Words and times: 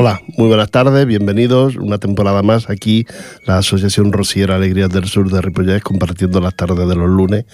Hola, 0.00 0.22
muy 0.36 0.46
buenas 0.46 0.70
tardes, 0.70 1.04
bienvenidos 1.08 1.74
una 1.74 1.98
temporada 1.98 2.40
más 2.44 2.70
aquí, 2.70 3.04
la 3.46 3.58
Asociación 3.58 4.12
Rosiera 4.12 4.54
Alegrías 4.54 4.90
del 4.90 5.06
Sur 5.06 5.28
de 5.28 5.40
Ripollet, 5.40 5.82
compartiendo 5.82 6.40
las 6.40 6.54
tardes 6.54 6.88
de 6.88 6.94
los 6.94 7.08
lunes 7.08 7.46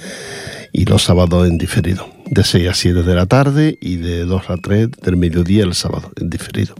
y 0.71 0.85
los 0.85 1.03
sábados 1.03 1.49
en 1.49 1.57
diferido, 1.57 2.07
de 2.27 2.45
6 2.45 2.68
a 2.68 2.75
7 2.75 3.03
de 3.03 3.14
la 3.14 3.25
tarde 3.25 3.79
y 3.80 3.96
de 3.96 4.27
2 4.27 4.50
a 4.50 4.57
3 4.59 4.91
del 4.91 5.17
mediodía 5.17 5.64
el 5.64 5.72
sábado 5.72 6.11
en 6.21 6.29
diferido. 6.29 6.75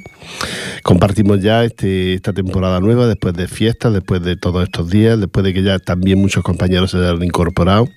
Compartimos 0.82 1.41
ya 1.41 1.65
este, 1.65 2.12
esta 2.12 2.34
temporada 2.34 2.78
nueva 2.80 3.06
después 3.06 3.33
de 3.33 3.48
fiestas, 3.48 3.95
después 3.95 4.23
de 4.23 4.37
todos 4.37 4.65
estos 4.65 4.91
días, 4.91 5.19
después 5.19 5.45
de 5.45 5.55
que 5.55 5.62
ya 5.62 5.78
también 5.78 6.20
muchos 6.20 6.45
compañeros 6.45 6.91
se 6.91 6.98
hayan 6.98 7.24
incorporado. 7.24 7.88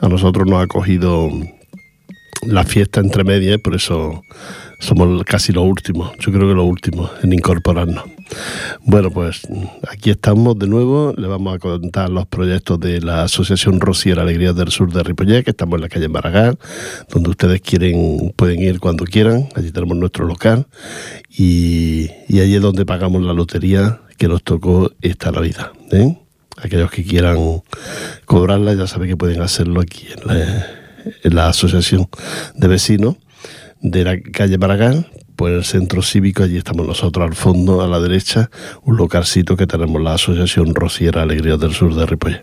A 0.00 0.08
nosotros 0.08 0.46
nos 0.46 0.62
ha 0.62 0.66
cogido 0.66 1.28
la 2.46 2.64
fiesta 2.64 3.00
entre 3.00 3.22
medias, 3.22 3.60
por 3.60 3.74
eso 3.74 4.22
somos 4.82 5.22
casi 5.24 5.52
los 5.52 5.64
últimos, 5.64 6.12
yo 6.18 6.32
creo 6.32 6.48
que 6.48 6.54
los 6.54 6.66
últimos 6.66 7.10
en 7.22 7.32
incorporarnos. 7.32 8.04
Bueno, 8.84 9.10
pues 9.12 9.42
aquí 9.88 10.10
estamos 10.10 10.58
de 10.58 10.66
nuevo, 10.66 11.14
le 11.16 11.28
vamos 11.28 11.54
a 11.54 11.58
contar 11.60 12.10
los 12.10 12.26
proyectos 12.26 12.80
de 12.80 13.00
la 13.00 13.22
Asociación 13.22 13.80
Rosiera 13.80 14.22
Alegrías 14.22 14.56
del 14.56 14.70
Sur 14.70 14.92
de 14.92 15.04
Ripollet, 15.04 15.44
que 15.44 15.50
estamos 15.50 15.76
en 15.76 15.82
la 15.82 15.88
calle 15.88 16.08
Maragall, 16.08 16.58
donde 17.10 17.30
ustedes 17.30 17.60
quieren, 17.60 18.32
pueden 18.34 18.60
ir 18.60 18.80
cuando 18.80 19.04
quieran, 19.04 19.48
allí 19.54 19.70
tenemos 19.70 19.96
nuestro 19.96 20.26
local 20.26 20.66
y, 21.30 22.10
y 22.28 22.40
allí 22.40 22.56
es 22.56 22.62
donde 22.62 22.84
pagamos 22.84 23.22
la 23.22 23.34
lotería 23.34 24.00
que 24.18 24.26
nos 24.26 24.42
tocó 24.42 24.90
esta 25.00 25.30
Navidad. 25.30 25.70
¿eh? 25.92 26.18
Aquellos 26.60 26.90
que 26.90 27.04
quieran 27.04 27.62
cobrarla 28.24 28.74
ya 28.74 28.88
saben 28.88 29.08
que 29.08 29.16
pueden 29.16 29.42
hacerlo 29.42 29.80
aquí 29.80 30.08
en 31.22 31.34
la 31.36 31.48
Asociación 31.48 32.08
de 32.56 32.66
Vecinos 32.66 33.16
de 33.82 34.04
la 34.04 34.20
calle 34.20 34.58
Maragall, 34.58 35.06
pues 35.36 35.54
el 35.54 35.64
centro 35.64 36.02
cívico, 36.02 36.44
allí 36.44 36.56
estamos 36.56 36.86
nosotros 36.86 37.26
al 37.26 37.34
fondo, 37.34 37.82
a 37.82 37.88
la 37.88 38.00
derecha, 38.00 38.48
un 38.84 38.96
localcito 38.96 39.56
que 39.56 39.66
tenemos 39.66 40.00
la 40.00 40.14
Asociación 40.14 40.74
Rosiera 40.74 41.22
Alegría 41.22 41.56
del 41.56 41.72
Sur 41.72 41.94
de 41.94 42.06
Ripollet. 42.06 42.42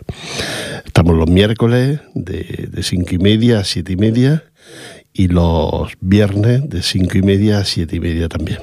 Estamos 0.84 1.16
los 1.16 1.28
miércoles 1.28 2.00
de, 2.14 2.68
de 2.70 2.82
cinco 2.82 3.14
y 3.14 3.18
media 3.18 3.60
a 3.60 3.64
siete 3.64 3.92
y 3.92 3.96
media 3.96 4.44
y 5.12 5.28
los 5.28 5.92
viernes 6.00 6.68
de 6.68 6.82
cinco 6.82 7.16
y 7.16 7.22
media 7.22 7.58
a 7.58 7.64
siete 7.64 7.96
y 7.96 8.00
media 8.00 8.28
también. 8.28 8.58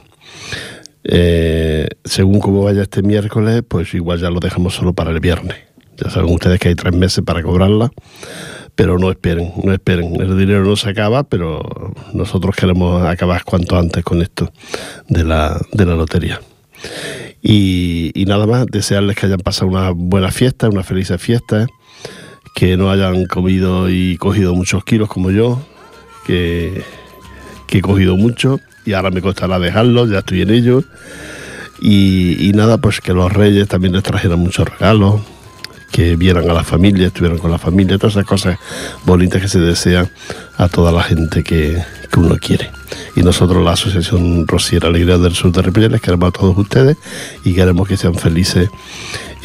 Eh, 1.04 1.88
según 2.04 2.40
cómo 2.40 2.64
vaya 2.64 2.84
este 2.84 3.02
miércoles, 3.02 3.64
pues 3.68 3.94
igual 3.94 4.20
ya 4.20 4.30
lo 4.30 4.40
dejamos 4.40 4.76
solo 4.76 4.94
para 4.94 5.12
el 5.12 5.20
viernes. 5.20 5.58
Ya 5.98 6.12
saben 6.12 6.32
ustedes 6.32 6.60
que 6.60 6.70
hay 6.70 6.76
tres 6.76 6.94
meses 6.94 7.24
para 7.26 7.42
cobrarla 7.42 7.92
pero 8.78 9.00
no 9.00 9.10
esperen, 9.10 9.54
no 9.64 9.74
esperen. 9.74 10.22
El 10.22 10.38
dinero 10.38 10.64
no 10.64 10.76
se 10.76 10.92
acaba, 10.92 11.24
pero 11.24 11.94
nosotros 12.14 12.56
queremos 12.56 13.04
acabar 13.04 13.44
cuanto 13.44 13.76
antes 13.76 14.04
con 14.04 14.22
esto 14.22 14.54
de 15.10 15.24
la, 15.24 15.60
de 15.74 15.86
la 15.86 15.96
lotería. 15.96 16.40
Y, 17.42 18.24
nada 18.28 18.46
más, 18.46 18.68
desearles 18.68 19.16
que 19.16 19.26
hayan 19.26 19.40
pasado 19.40 19.72
una 19.72 19.90
buena 19.90 20.30
fiesta, 20.30 20.70
una 20.70 20.84
feliz 20.84 21.12
fiesta, 21.18 21.66
que 22.54 22.78
no 22.78 22.92
hayan 22.92 23.26
comido 23.26 23.90
y 23.90 24.16
cogido 24.18 24.54
muchos 24.54 24.86
kilos 24.86 25.10
como 25.10 25.32
yo, 25.32 25.60
que, 26.28 26.84
que 27.66 27.80
he 27.80 27.82
cogido 27.82 28.16
mucho 28.16 28.60
y 28.86 28.94
ahora 28.94 29.10
me 29.10 29.24
costará 29.24 29.58
dejarlos, 29.58 30.12
ya 30.12 30.20
estoy 30.20 30.44
en 30.44 30.52
ello. 30.52 30.84
Y, 31.82 32.48
y 32.48 32.54
nada, 32.54 32.78
pues 32.78 33.02
que 33.02 33.14
los 33.14 33.34
reyes 33.34 33.68
también 33.68 33.94
les 33.94 34.04
trajeran 34.04 34.38
muchos 34.38 34.70
regalos, 34.70 35.22
que 35.92 36.16
vieran 36.16 36.50
a 36.50 36.54
la 36.54 36.64
familia, 36.64 37.08
estuvieran 37.08 37.38
con 37.38 37.52
la 37.52 37.58
familia, 37.58 37.98
todas 37.98 38.16
esas 38.16 38.26
cosas 38.26 38.60
bonitas 39.06 39.42
que 39.42 39.48
se 39.48 39.60
desean 39.60 40.10
a 40.58 40.68
toda 40.68 40.92
la 40.92 41.04
gente 41.04 41.44
que, 41.44 41.82
que 42.12 42.20
uno 42.20 42.38
quiere. 42.38 42.70
Y 43.16 43.22
nosotros, 43.22 43.64
la 43.64 43.72
Asociación 43.72 44.48
Rosiera 44.48 44.88
Alegría 44.90 45.18
del 45.18 45.34
Sur 45.34 45.52
de 45.52 45.62
Ripollet, 45.62 46.00
queremos 46.00 46.30
a 46.30 46.32
todos 46.32 46.58
ustedes 46.58 46.98
y 47.44 47.54
queremos 47.54 47.88
que 47.88 47.98
sean 47.98 48.16
felices 48.16 48.70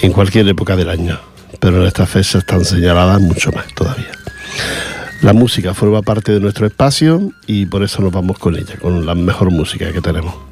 en 0.01 0.13
cualquier 0.13 0.49
época 0.49 0.77
del 0.77 0.91
año. 0.91 1.19
Pero 1.61 1.81
en 1.81 1.87
estas 1.87 2.11
fechas 2.11 2.37
están 2.37 2.65
señaladas 2.65 3.21
mucho 3.21 3.53
más 3.53 3.67
todavía. 3.75 4.11
La 5.23 5.33
música 5.33 5.73
forma 5.73 6.03
parte 6.03 6.33
de 6.33 6.41
nuestro 6.41 6.67
espacio 6.67 7.33
y 7.47 7.67
por 7.67 7.85
eso 7.85 8.03
nos 8.03 8.13
vamos 8.13 8.39
con 8.39 8.57
ella, 8.57 8.77
con 8.81 9.07
la 9.07 9.15
mejor 9.15 9.53
música 9.53 9.93
que 9.93 10.01
tenemos. 10.01 10.52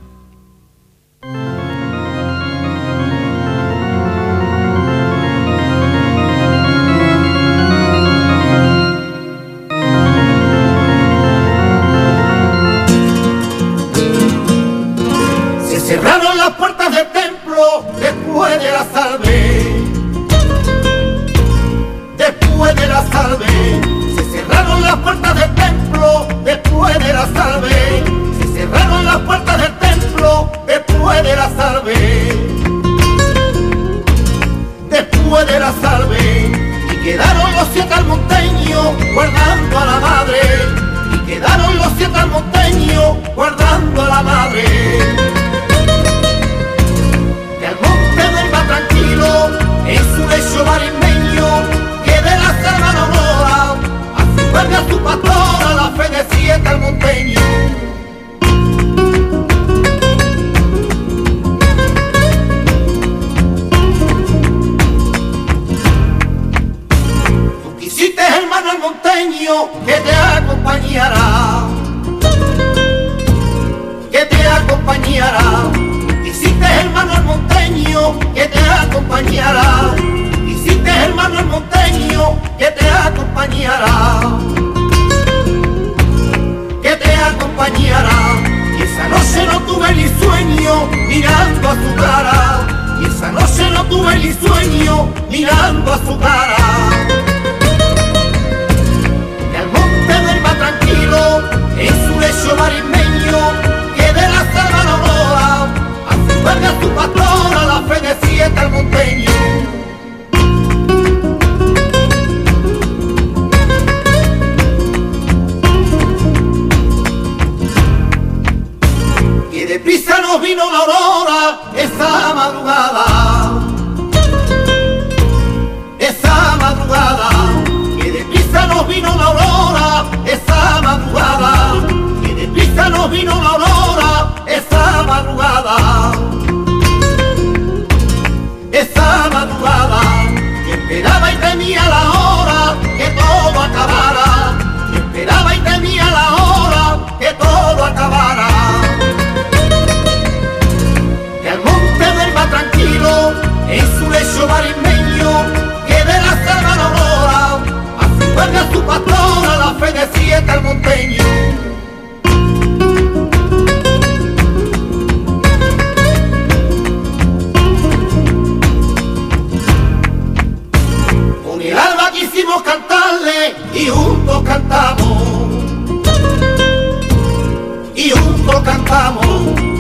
cantamos, 178.91 179.25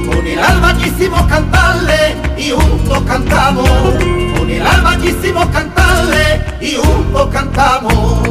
con 0.06 0.26
el 0.26 0.38
alma 0.38 0.76
quisimos 0.76 1.22
cantarle 1.22 2.16
y 2.36 2.50
juntos 2.50 3.02
cantamos, 3.06 3.68
con 4.38 4.50
el 4.50 4.64
alma 4.64 4.96
quisimos 4.98 5.46
cantarle 5.46 6.40
y 6.60 6.76
juntos 6.76 7.28
cantamos. 7.32 8.28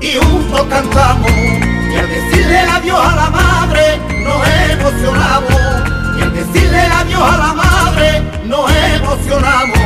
Y 0.00 0.16
juntos 0.16 0.62
cantamos, 0.70 1.30
y 1.30 1.96
al 1.96 2.08
decirle 2.08 2.58
adiós 2.60 2.98
a 2.98 3.16
la 3.16 3.30
madre 3.30 4.00
nos 4.24 4.48
emocionamos, 4.70 5.60
y 6.18 6.22
al 6.22 6.32
decirle 6.32 6.80
adiós 6.80 7.22
a 7.22 7.36
la 7.36 7.52
madre 7.52 8.22
nos 8.46 8.70
emocionamos. 8.96 9.78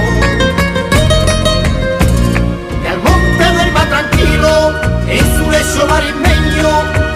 Y 2.85 2.87
al 2.87 2.99
monte 2.99 3.53
duerma 3.53 3.85
tranquilo 3.87 4.75
en 5.09 5.25
su 5.37 5.51
lecho 5.51 5.87
marismeño 5.89 7.08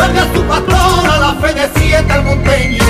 vuelve 0.00 0.18
a 0.18 0.34
su 0.34 0.42
pastora 0.44 1.20
la 1.20 1.34
fe 1.40 1.54
de 1.54 1.68
siete 1.76 2.12
al 2.12 2.24
monteño. 2.24 2.84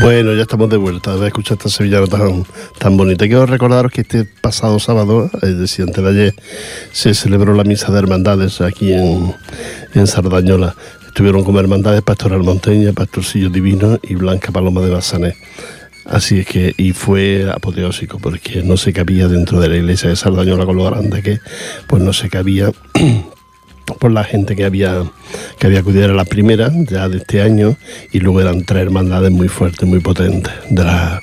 Bueno, 0.00 0.34
ya 0.34 0.42
estamos 0.42 0.68
de 0.70 0.76
vuelta 0.76 1.16
de 1.16 1.26
escuchar 1.26 1.56
esta 1.56 1.68
sevillana 1.68 2.06
tan, 2.06 2.44
tan 2.78 2.96
bonita. 2.96 3.26
Quiero 3.26 3.46
recordaros 3.46 3.90
que 3.90 4.02
este 4.02 4.24
pasado 4.24 4.78
sábado, 4.78 5.30
es 5.42 5.58
decir, 5.58 5.86
antes 5.86 6.02
de 6.04 6.10
ayer, 6.10 6.34
se 6.92 7.14
celebró 7.14 7.54
la 7.54 7.64
misa 7.64 7.90
de 7.90 7.98
hermandades 7.98 8.60
aquí 8.60 8.92
en, 8.92 9.34
en 9.94 10.06
Sardañola. 10.06 10.74
Estuvieron 11.06 11.42
como 11.42 11.58
hermandades 11.58 12.02
Pastoral 12.02 12.42
Monteña, 12.42 12.92
Pastorcillo 12.92 13.50
Divino 13.50 13.98
y 14.02 14.14
Blanca 14.14 14.52
Paloma 14.52 14.82
de 14.82 14.90
Basané. 14.90 15.34
Así 16.08 16.38
es 16.38 16.46
que, 16.46 16.74
y 16.78 16.92
fue 16.92 17.50
apoteósico 17.50 18.18
porque 18.18 18.62
no 18.62 18.78
se 18.78 18.94
cabía 18.94 19.28
dentro 19.28 19.60
de 19.60 19.68
la 19.68 19.76
iglesia 19.76 20.08
de 20.08 20.16
Sardañola 20.16 20.64
con 20.64 20.76
lo 20.76 20.84
grande 20.84 21.22
que, 21.22 21.38
pues 21.86 22.02
no 22.02 22.14
se 22.14 22.30
cabía 22.30 22.72
por 24.00 24.10
la 24.10 24.24
gente 24.24 24.56
que 24.56 24.64
había 24.64 25.04
que 25.58 25.66
había 25.66 25.80
acudido 25.80 26.06
a 26.06 26.08
la 26.08 26.24
primera 26.24 26.70
ya 26.88 27.08
de 27.08 27.18
este 27.18 27.42
año 27.42 27.76
y 28.10 28.20
luego 28.20 28.40
eran 28.40 28.64
tres 28.64 28.82
hermandades 28.82 29.30
muy 29.30 29.48
fuertes, 29.48 29.86
muy 29.86 30.00
potentes, 30.00 30.52
de 30.70 30.84
las 30.84 31.20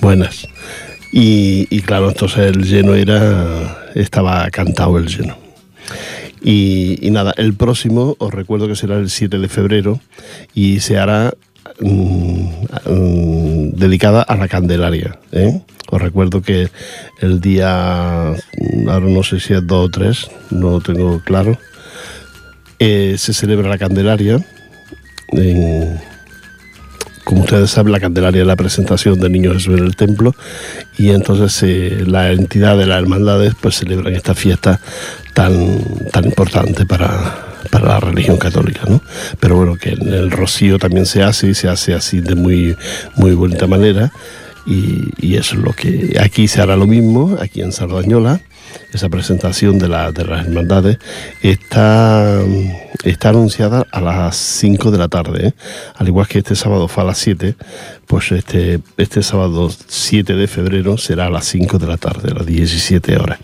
buenas. 0.00 0.48
Y, 1.12 1.66
y 1.70 1.82
claro, 1.82 2.08
entonces 2.08 2.54
el 2.54 2.64
lleno 2.64 2.94
era, 2.94 3.90
estaba 3.94 4.50
cantado 4.50 4.98
el 4.98 5.06
lleno. 5.06 5.36
Y, 6.42 6.98
y, 7.06 7.10
nada, 7.10 7.32
el 7.36 7.54
próximo 7.54 8.16
os 8.18 8.32
recuerdo 8.32 8.68
que 8.68 8.76
será 8.76 8.96
el 8.96 9.10
7 9.10 9.38
de 9.38 9.48
febrero 9.48 10.00
y 10.54 10.80
se 10.80 10.98
hará 10.98 11.34
mmm, 11.80 12.48
mmm, 12.86 13.70
dedicada 13.72 14.22
a 14.22 14.36
la 14.36 14.48
Candelaria. 14.48 15.18
¿eh? 15.32 15.60
Os 15.90 16.00
recuerdo 16.00 16.42
que 16.42 16.68
el 17.20 17.40
día, 17.40 18.28
ahora 18.28 19.06
no 19.06 19.22
sé 19.22 19.40
si 19.40 19.54
es 19.54 19.66
2 19.66 19.84
o 19.84 19.90
3, 19.90 20.30
no 20.50 20.70
lo 20.70 20.80
tengo 20.80 21.20
claro, 21.20 21.58
eh, 22.78 23.16
se 23.18 23.32
celebra 23.32 23.68
la 23.68 23.78
Candelaria. 23.78 24.44
En, 25.28 26.00
como 27.24 27.42
ustedes 27.42 27.70
saben, 27.70 27.92
la 27.92 28.00
Candelaria 28.00 28.42
es 28.42 28.46
la 28.46 28.56
presentación 28.56 29.18
del 29.18 29.32
Niño 29.32 29.52
Jesús 29.54 29.78
en 29.78 29.84
el 29.84 29.96
templo 29.96 30.34
y 30.98 31.10
entonces 31.10 31.62
eh, 31.62 32.04
la 32.06 32.32
entidad 32.32 32.76
de 32.76 32.86
las 32.86 33.00
hermandades 33.00 33.54
pues 33.60 33.76
celebran 33.76 34.14
esta 34.14 34.34
fiesta 34.34 34.80
tan, 35.32 35.78
tan 36.12 36.26
importante 36.26 36.84
para, 36.84 37.53
para 37.74 37.88
la 37.88 37.98
religión 37.98 38.36
católica, 38.36 38.82
¿no? 38.88 39.02
Pero 39.40 39.56
bueno, 39.56 39.74
que 39.74 39.90
el 39.90 40.30
rocío 40.30 40.78
también 40.78 41.06
se 41.06 41.24
hace 41.24 41.48
y 41.48 41.54
se 41.54 41.68
hace 41.68 41.92
así 41.92 42.20
de 42.20 42.36
muy, 42.36 42.76
muy 43.16 43.32
bonita 43.34 43.66
manera 43.66 44.12
y, 44.64 45.08
y 45.18 45.34
eso 45.34 45.56
es 45.56 45.60
lo 45.60 45.72
que 45.72 46.16
aquí 46.22 46.46
se 46.46 46.62
hará 46.62 46.76
lo 46.76 46.86
mismo, 46.86 47.36
aquí 47.40 47.62
en 47.62 47.72
Sardañola 47.72 48.40
esa 48.92 49.08
presentación 49.08 49.80
de, 49.80 49.88
la, 49.88 50.12
de 50.12 50.24
las 50.24 50.46
hermandades 50.46 50.98
está, 51.42 52.38
está 53.04 53.30
anunciada 53.30 53.86
a 53.90 54.00
las 54.00 54.36
5 54.36 54.90
de 54.90 54.98
la 54.98 55.08
tarde. 55.08 55.48
¿eh? 55.48 55.52
Al 55.96 56.08
igual 56.08 56.26
que 56.26 56.38
este 56.38 56.54
sábado 56.54 56.88
fue 56.88 57.02
a 57.02 57.06
las 57.06 57.18
7, 57.18 57.54
pues 58.06 58.32
este, 58.32 58.80
este 58.96 59.22
sábado 59.22 59.70
7 59.86 60.34
de 60.34 60.46
febrero 60.46 60.96
será 60.96 61.26
a 61.26 61.30
las 61.30 61.44
5 61.46 61.78
de 61.78 61.86
la 61.86 61.96
tarde, 61.96 62.30
a 62.30 62.34
las 62.34 62.46
17 62.46 63.16
horas. 63.16 63.38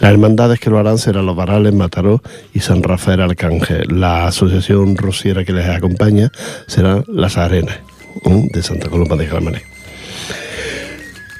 Las 0.00 0.12
hermandades 0.12 0.60
que 0.60 0.70
lo 0.70 0.78
harán 0.78 0.98
serán 0.98 1.26
los 1.26 1.36
Varales, 1.36 1.74
Mataró 1.74 2.22
y 2.54 2.60
San 2.60 2.82
Rafael 2.82 3.20
Arcángel. 3.20 3.88
La 3.88 4.26
asociación 4.26 4.96
rociera 4.96 5.44
que 5.44 5.52
les 5.52 5.68
acompaña 5.68 6.30
será 6.66 7.02
Las 7.08 7.36
Arenas 7.36 7.76
¿eh? 8.24 8.48
de 8.52 8.62
Santa 8.62 8.88
Coloma 8.88 9.16
de 9.16 9.26
Gramané. 9.26 9.62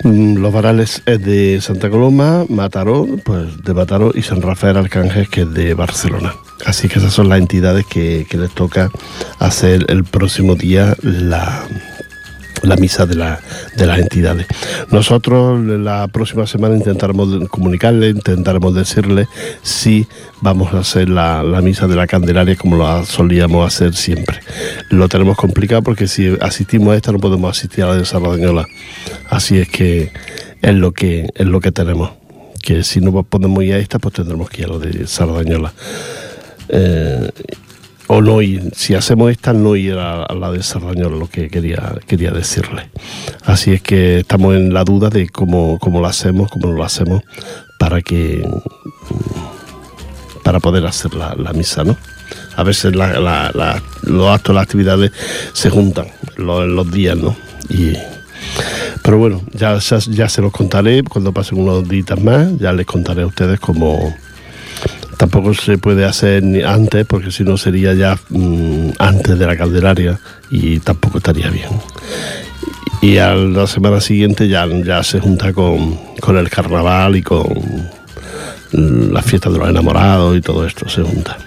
Los 0.04 0.52
Varales 0.52 1.00
es 1.06 1.24
de 1.24 1.60
Santa 1.60 1.88
Coloma, 1.88 2.44
Mataró, 2.48 3.06
pues 3.24 3.62
de 3.62 3.72
Mataró 3.72 4.10
y 4.12 4.22
San 4.22 4.42
Rafael 4.42 4.76
Arcángel, 4.76 5.28
que 5.28 5.42
es 5.42 5.54
de 5.54 5.74
Barcelona. 5.74 6.34
Así 6.64 6.88
que 6.88 6.98
esas 6.98 7.12
son 7.12 7.28
las 7.28 7.38
entidades 7.38 7.86
que, 7.86 8.26
les 8.30 8.50
toca 8.52 8.90
hacer 9.38 9.86
el 9.88 10.04
próximo 10.04 10.54
día 10.54 10.96
la, 11.02 11.64
la 12.62 12.76
misa 12.76 13.04
de, 13.04 13.16
la, 13.16 13.40
las 13.76 13.98
entidades. 13.98 14.46
Nosotros 14.90 15.60
la 15.60 16.06
próxima 16.08 16.46
semana 16.46 16.76
intentaremos 16.76 17.48
comunicarle, 17.48 18.10
intentaremos 18.10 18.74
decirle 18.74 19.26
si 19.62 20.06
vamos 20.40 20.72
a 20.72 20.80
hacer 20.80 21.08
la, 21.08 21.42
la, 21.42 21.60
misa 21.60 21.88
de 21.88 21.96
la 21.96 22.06
Candelaria 22.06 22.56
como 22.56 22.76
lo 22.76 23.04
solíamos 23.04 23.66
hacer 23.66 23.94
siempre. 23.94 24.40
Lo 24.90 25.08
tenemos 25.08 25.36
complicado 25.36 25.82
porque 25.82 26.06
si 26.06 26.36
asistimos 26.40 26.94
a 26.94 26.96
esta 26.96 27.12
no 27.12 27.18
podemos 27.18 27.56
asistir 27.56 27.84
a 27.84 27.88
la 27.88 27.96
de 27.96 28.04
Sardañola. 28.04 28.66
Así 29.28 29.58
es 29.58 29.68
que 29.68 30.12
es 30.62 30.74
lo 30.74 30.92
que, 30.92 31.28
es 31.34 31.46
lo 31.46 31.60
que 31.60 31.72
tenemos. 31.72 32.12
Que 32.62 32.84
si 32.84 33.00
no 33.00 33.24
podemos 33.24 33.64
ir 33.64 33.74
a 33.74 33.78
esta, 33.78 33.98
pues 33.98 34.14
tendremos 34.14 34.48
que 34.48 34.62
ir 34.62 34.68
a 34.68 34.70
lo 34.70 34.78
de 34.78 35.08
Sardañola. 35.08 35.72
Eh, 36.72 37.30
o 38.08 38.20
no 38.20 38.42
ir, 38.42 38.70
si 38.74 38.94
hacemos 38.94 39.30
esta, 39.30 39.52
no 39.52 39.76
ir 39.76 39.94
a, 39.94 40.24
a 40.24 40.34
la 40.34 40.50
de 40.50 40.62
Sardañola, 40.62 41.16
lo 41.16 41.28
que 41.28 41.48
quería, 41.48 41.94
quería 42.06 42.30
decirle. 42.30 42.90
Así 43.44 43.72
es 43.72 43.80
que 43.82 44.20
estamos 44.20 44.54
en 44.54 44.74
la 44.74 44.84
duda 44.84 45.08
de 45.08 45.28
cómo, 45.28 45.78
cómo 45.78 46.00
lo 46.00 46.06
hacemos, 46.06 46.50
cómo 46.50 46.72
lo 46.72 46.84
hacemos, 46.84 47.22
para 47.78 48.02
que 48.02 48.44
para 50.42 50.60
poder 50.60 50.84
hacer 50.86 51.14
la, 51.14 51.34
la 51.36 51.52
misa, 51.52 51.84
¿no? 51.84 51.96
A 52.56 52.62
veces 52.64 52.94
la, 52.94 53.20
la, 53.20 53.82
los 54.02 54.28
actos, 54.28 54.54
las 54.54 54.64
actividades 54.64 55.12
se 55.52 55.70
juntan 55.70 56.06
los, 56.36 56.66
los 56.66 56.90
días, 56.90 57.16
¿no? 57.16 57.36
Y, 57.68 57.92
pero 59.02 59.18
bueno, 59.18 59.40
ya, 59.54 59.78
ya, 59.78 59.98
ya, 59.98 60.28
se 60.28 60.42
los 60.42 60.52
contaré 60.52 61.02
cuando 61.02 61.32
pasen 61.32 61.58
unos 61.58 61.88
días 61.88 62.20
más, 62.20 62.58
ya 62.58 62.72
les 62.72 62.86
contaré 62.86 63.22
a 63.22 63.26
ustedes 63.26 63.58
cómo 63.60 64.14
tampoco 65.22 65.54
se 65.54 65.78
puede 65.78 66.04
hacer 66.04 66.42
antes 66.66 67.06
porque 67.06 67.30
si 67.30 67.44
no 67.44 67.56
sería 67.56 67.94
ya 67.94 68.18
mmm, 68.30 68.88
antes 68.98 69.38
de 69.38 69.46
la 69.46 69.56
Candelaria 69.56 70.18
y 70.50 70.80
tampoco 70.80 71.18
estaría 71.18 71.48
bien. 71.48 71.68
Y 73.00 73.18
a 73.18 73.32
la 73.36 73.68
semana 73.68 74.00
siguiente 74.00 74.48
ya, 74.48 74.66
ya 74.66 75.00
se 75.04 75.20
junta 75.20 75.52
con, 75.52 75.96
con 76.20 76.36
el 76.38 76.50
carnaval 76.50 77.14
y 77.14 77.22
con 77.22 77.46
la 78.72 79.22
fiesta 79.22 79.48
de 79.48 79.58
los 79.58 79.68
enamorados 79.68 80.36
y 80.36 80.40
todo 80.40 80.66
esto 80.66 80.88
se 80.88 81.02
junta. 81.02 81.38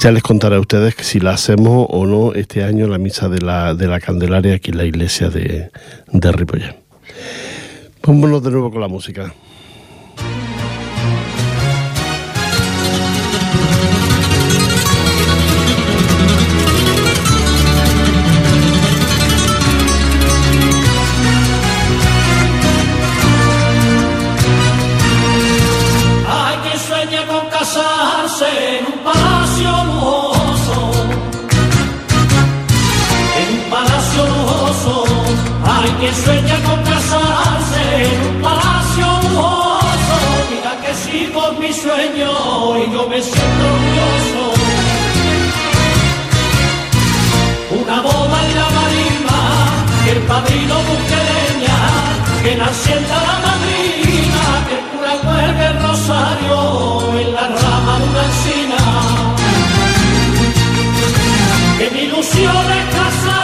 Ya 0.00 0.10
les 0.10 0.22
contaré 0.22 0.56
a 0.56 0.60
ustedes 0.60 0.94
que 0.94 1.04
si 1.04 1.20
la 1.20 1.30
hacemos 1.30 1.86
o 1.88 2.04
no 2.04 2.34
este 2.34 2.64
año 2.64 2.86
la 2.86 2.98
misa 2.98 3.30
de 3.30 3.40
la, 3.40 3.74
de 3.74 3.86
la 3.86 3.98
Candelaria 3.98 4.56
aquí 4.56 4.72
en 4.72 4.76
la 4.76 4.84
iglesia 4.84 5.30
de, 5.30 5.70
de 6.12 6.32
Ripollet. 6.32 6.76
De 8.06 8.12
nuevo 8.12 8.70
con 8.70 8.82
la 8.82 8.88
música 8.88 9.32
sueña 36.24 36.56
con 36.66 36.78
casarse 36.82 37.82
en 38.04 38.18
un 38.28 38.42
palacio 38.42 39.06
lujoso, 39.22 40.18
mira 40.50 40.72
que 40.82 40.92
sigo 41.04 41.42
mi 41.60 41.72
sueño 41.72 42.30
y 42.78 42.92
yo 42.92 43.08
me 43.08 43.20
siento 43.20 43.62
orgulloso. 43.72 44.44
Una 47.80 48.02
boda 48.02 48.38
en 48.46 48.54
la 48.60 48.68
marima, 48.78 49.40
que 50.04 50.10
el 50.12 50.22
padrino 50.22 50.74
busque 50.88 51.22
que 52.42 52.56
nacienda 52.56 53.16
la 53.28 53.36
madrina, 53.46 54.44
que 54.66 54.74
el 54.74 54.84
cura 54.90 55.14
cuelgue 55.22 55.66
el 55.66 55.76
rosario 55.80 56.56
en 57.20 57.34
la 57.34 57.46
rama 57.46 57.98
de 57.98 58.04
una 58.10 58.24
encina. 58.30 58.80
Que 61.78 61.90
mi 61.90 62.00
ilusión 62.00 62.66
es 62.78 62.84
casarme 62.96 63.41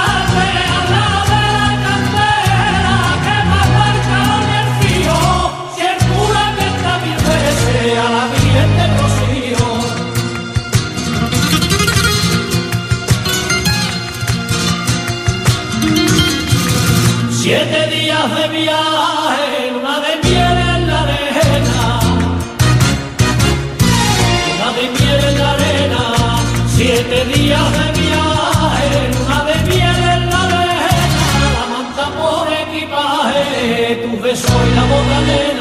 beso 34.20 34.48
en 34.48 34.75
la 34.75 34.84
boca 34.84 35.20
de 35.22 35.58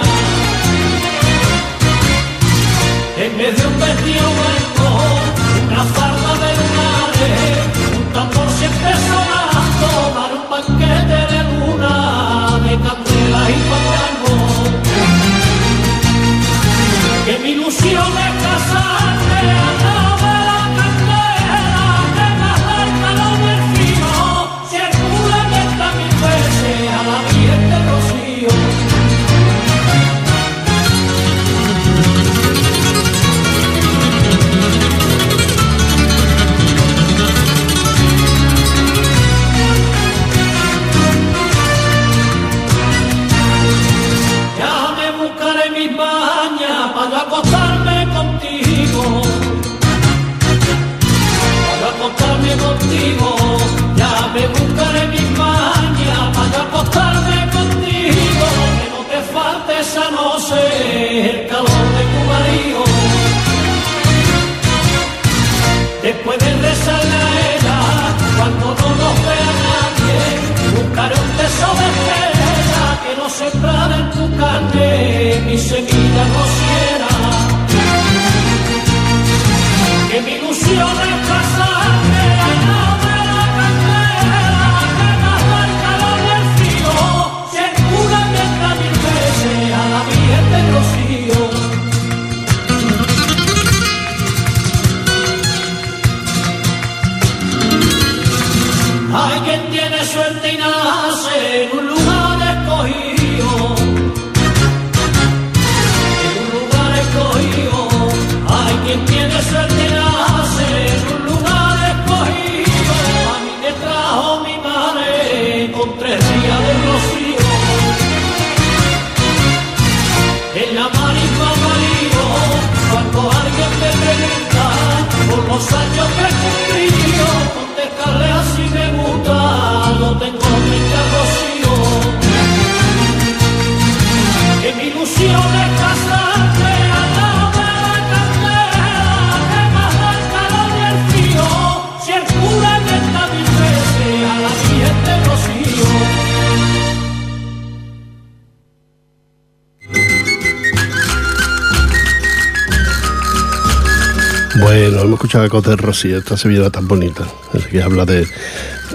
Escuchado 155.28 155.46
Ecos 155.46 155.64
del 155.64 155.78
Rocío, 155.78 156.20
esta 156.20 156.38
sevillana 156.38 156.70
tan 156.70 156.88
bonita, 156.88 157.28
que 157.70 157.84
habla 157.84 158.06
de, 158.06 158.26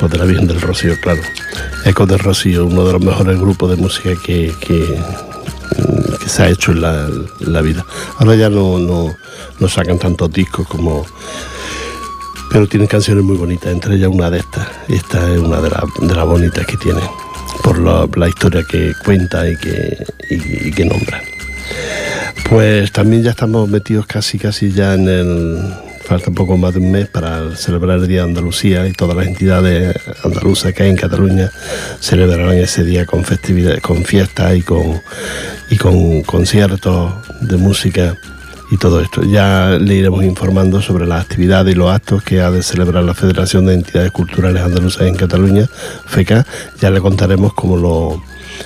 pues, 0.00 0.10
de 0.10 0.16
la 0.16 0.24
Virgen 0.24 0.46
del 0.46 0.62
Rocío, 0.62 0.98
claro. 0.98 1.20
Ecos 1.84 2.08
del 2.08 2.20
Rocío, 2.20 2.64
uno 2.64 2.86
de 2.86 2.94
los 2.94 3.02
mejores 3.02 3.38
grupos 3.38 3.68
de 3.68 3.76
música 3.76 4.12
que, 4.24 4.50
que, 4.58 4.98
se 6.26 6.42
ha 6.42 6.48
hecho 6.48 6.72
en 6.72 6.80
la, 6.80 7.06
la 7.40 7.60
vida. 7.60 7.84
Ahora 8.16 8.34
ya 8.34 8.48
no, 8.48 8.78
no, 8.78 9.14
no 9.60 9.68
sacan 9.68 9.98
tantos 9.98 10.32
discos 10.32 10.66
como... 10.66 11.04
Pero 12.50 12.66
tienen 12.66 12.88
canciones 12.88 13.22
muy 13.22 13.36
bonitas, 13.36 13.70
entre 13.70 13.96
ellas 13.96 14.08
una 14.10 14.30
de 14.30 14.38
estas. 14.38 14.66
Esta 14.88 15.30
es 15.34 15.38
una 15.38 15.60
de, 15.60 15.68
las 15.68 16.24
bonitas 16.24 16.64
que 16.64 16.78
tiene, 16.78 17.02
por 17.62 17.78
la, 18.16 18.26
historia 18.26 18.64
que 18.66 18.94
cuenta 19.04 19.46
y 19.46 19.54
que, 19.58 20.02
y 20.30 20.70
que 20.72 20.84
nombra. 20.86 21.22
Pues 22.48 22.90
también 22.90 23.22
ya 23.22 23.32
estamos 23.32 23.68
metidos 23.68 24.06
casi, 24.06 24.38
casi 24.38 24.72
ya 24.72 24.94
en 24.94 25.08
el... 25.10 25.91
Falta 26.04 26.28
un 26.30 26.34
poco 26.34 26.56
más 26.56 26.74
de 26.74 26.80
un 26.80 26.90
mes 26.90 27.06
para 27.08 27.54
celebrar 27.56 27.98
el 27.98 28.08
Día 28.08 28.18
de 28.22 28.28
Andalucía 28.28 28.86
y 28.86 28.92
todas 28.92 29.16
las 29.16 29.26
entidades 29.26 29.96
andaluzas 30.24 30.72
que 30.74 30.82
hay 30.82 30.90
en 30.90 30.96
Cataluña 30.96 31.50
celebrarán 32.00 32.52
ese 32.58 32.84
día 32.84 33.06
con 33.06 33.24
festividad, 33.24 33.78
con 33.80 34.04
fiestas 34.04 34.56
y 34.56 34.62
con, 34.62 35.00
y 35.70 35.76
con 35.76 36.22
conciertos 36.22 37.12
de 37.40 37.56
música 37.56 38.16
y 38.70 38.76
todo 38.78 39.00
esto. 39.00 39.22
Ya 39.22 39.78
le 39.80 39.94
iremos 39.94 40.24
informando 40.24 40.82
sobre 40.82 41.06
las 41.06 41.22
actividades 41.22 41.74
y 41.74 41.78
los 41.78 41.90
actos 41.90 42.22
que 42.22 42.40
ha 42.40 42.50
de 42.50 42.62
celebrar 42.62 43.04
la 43.04 43.14
Federación 43.14 43.66
de 43.66 43.74
Entidades 43.74 44.10
Culturales 44.10 44.60
Andaluzas 44.62 45.06
en 45.06 45.14
Cataluña, 45.14 45.66
FECA. 46.06 46.44
Ya 46.80 46.90
le 46.90 47.00
contaremos 47.00 47.54
cómo 47.54 47.76
lo, 47.76 48.22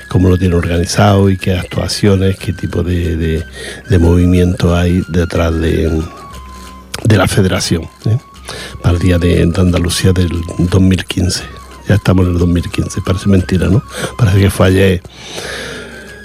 cómo 0.08 0.28
lo 0.30 0.38
tiene 0.38 0.54
organizado 0.54 1.28
y 1.30 1.36
qué 1.36 1.54
actuaciones, 1.56 2.36
qué 2.38 2.52
tipo 2.52 2.82
de- 2.82 3.44
de 3.88 3.98
movimiento 3.98 4.74
hay 4.74 5.02
detrás 5.08 5.54
de, 5.60 6.02
de 7.06 7.16
la 7.16 7.28
federación 7.28 7.82
¿eh? 8.06 8.18
para 8.82 8.94
el 8.96 9.00
Día 9.02 9.18
de, 9.18 9.42
Andalucía 9.42 10.12
del 10.12 10.30
2015. 10.58 11.42
Ya 11.88 11.94
estamos 11.94 12.26
en 12.26 12.32
el 12.32 12.38
2015, 12.38 13.00
parece 13.02 13.28
mentira, 13.28 13.68
¿no? 13.68 13.82
Parece 14.18 14.40
que 14.40 14.50
fue 14.50 14.66
ayer 14.68 15.02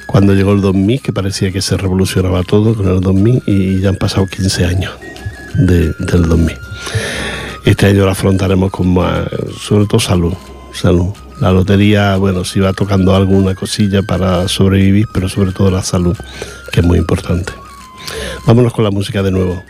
cuando 0.07 0.33
llegó 0.33 0.53
el 0.53 0.61
2000, 0.61 1.01
que 1.01 1.13
parecía 1.13 1.51
que 1.51 1.61
se 1.61 1.77
revolucionaba 1.77 2.43
todo 2.43 2.73
con 2.75 2.88
el 2.88 3.00
2000 3.00 3.43
y 3.45 3.79
ya 3.79 3.89
han 3.89 3.95
pasado 3.95 4.25
15 4.25 4.65
años 4.65 4.91
de- 5.55 5.93
del 6.00 6.27
2000. 6.27 6.57
Este 7.63 7.85
año 7.88 8.05
lo 8.05 8.11
afrontaremos 8.11 8.71
con 8.71 8.91
más, 8.93 9.25
sobre 9.59 9.85
todo 9.85 10.00
salud, 10.00 10.33
salud. 10.73 11.09
La 11.39 11.51
lotería, 11.51 12.17
bueno, 12.17 12.43
sí 12.43 12.59
va 12.59 12.73
tocando 12.73 13.15
alguna 13.15 13.55
cosilla 13.55 14.01
para 14.03 14.47
sobrevivir, 14.47 15.07
pero 15.13 15.29
sobre 15.29 15.51
todo 15.51 15.69
la 15.71 15.81
salud, 15.83 16.15
que 16.71 16.79
es 16.81 16.85
muy 16.85 16.97
importante. 16.97 17.53
Vámonos 18.45 18.73
con 18.73 18.83
la 18.83 18.91
música 18.91 19.21
de 19.23 19.31
nuevo. 19.31 19.63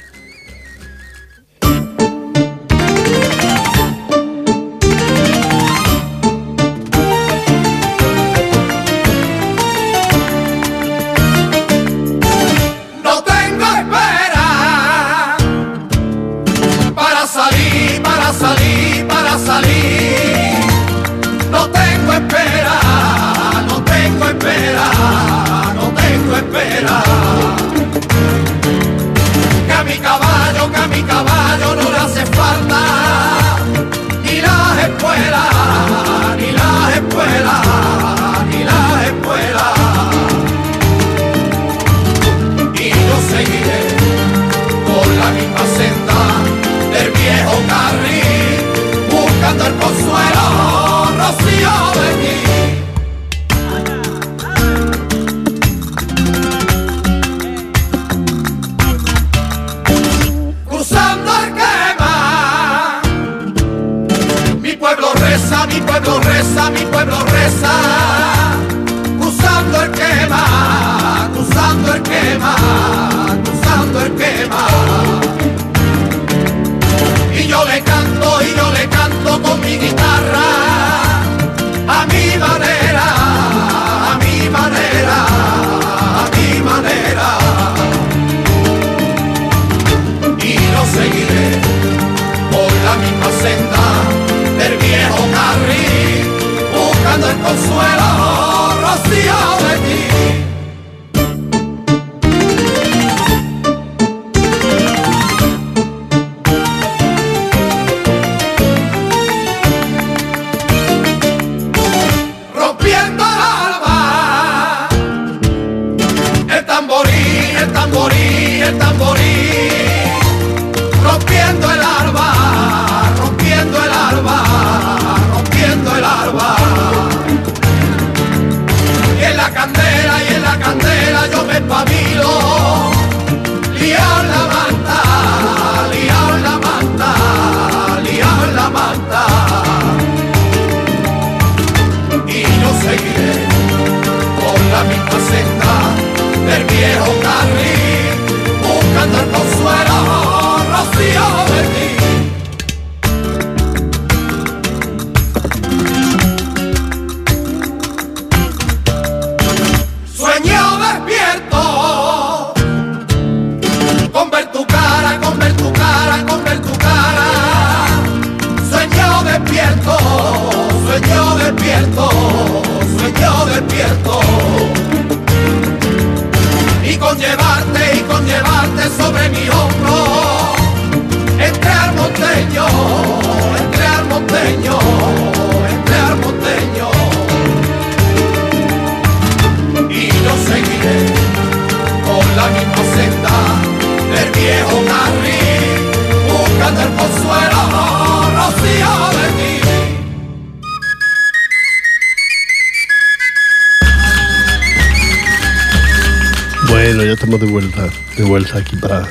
Bueno, 206.70 207.04
ya 207.04 207.12
estamos 207.14 207.40
de 207.40 207.48
vuelta, 207.48 207.90
de 208.18 208.24
vuelta 208.24 208.58
aquí 208.58 208.76
para, 208.78 209.08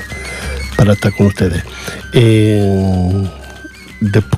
para 0.77 0.95
estar 0.95 1.13
con 1.13 1.27
ustedes. 1.27 1.63
Eh, 2.13 3.29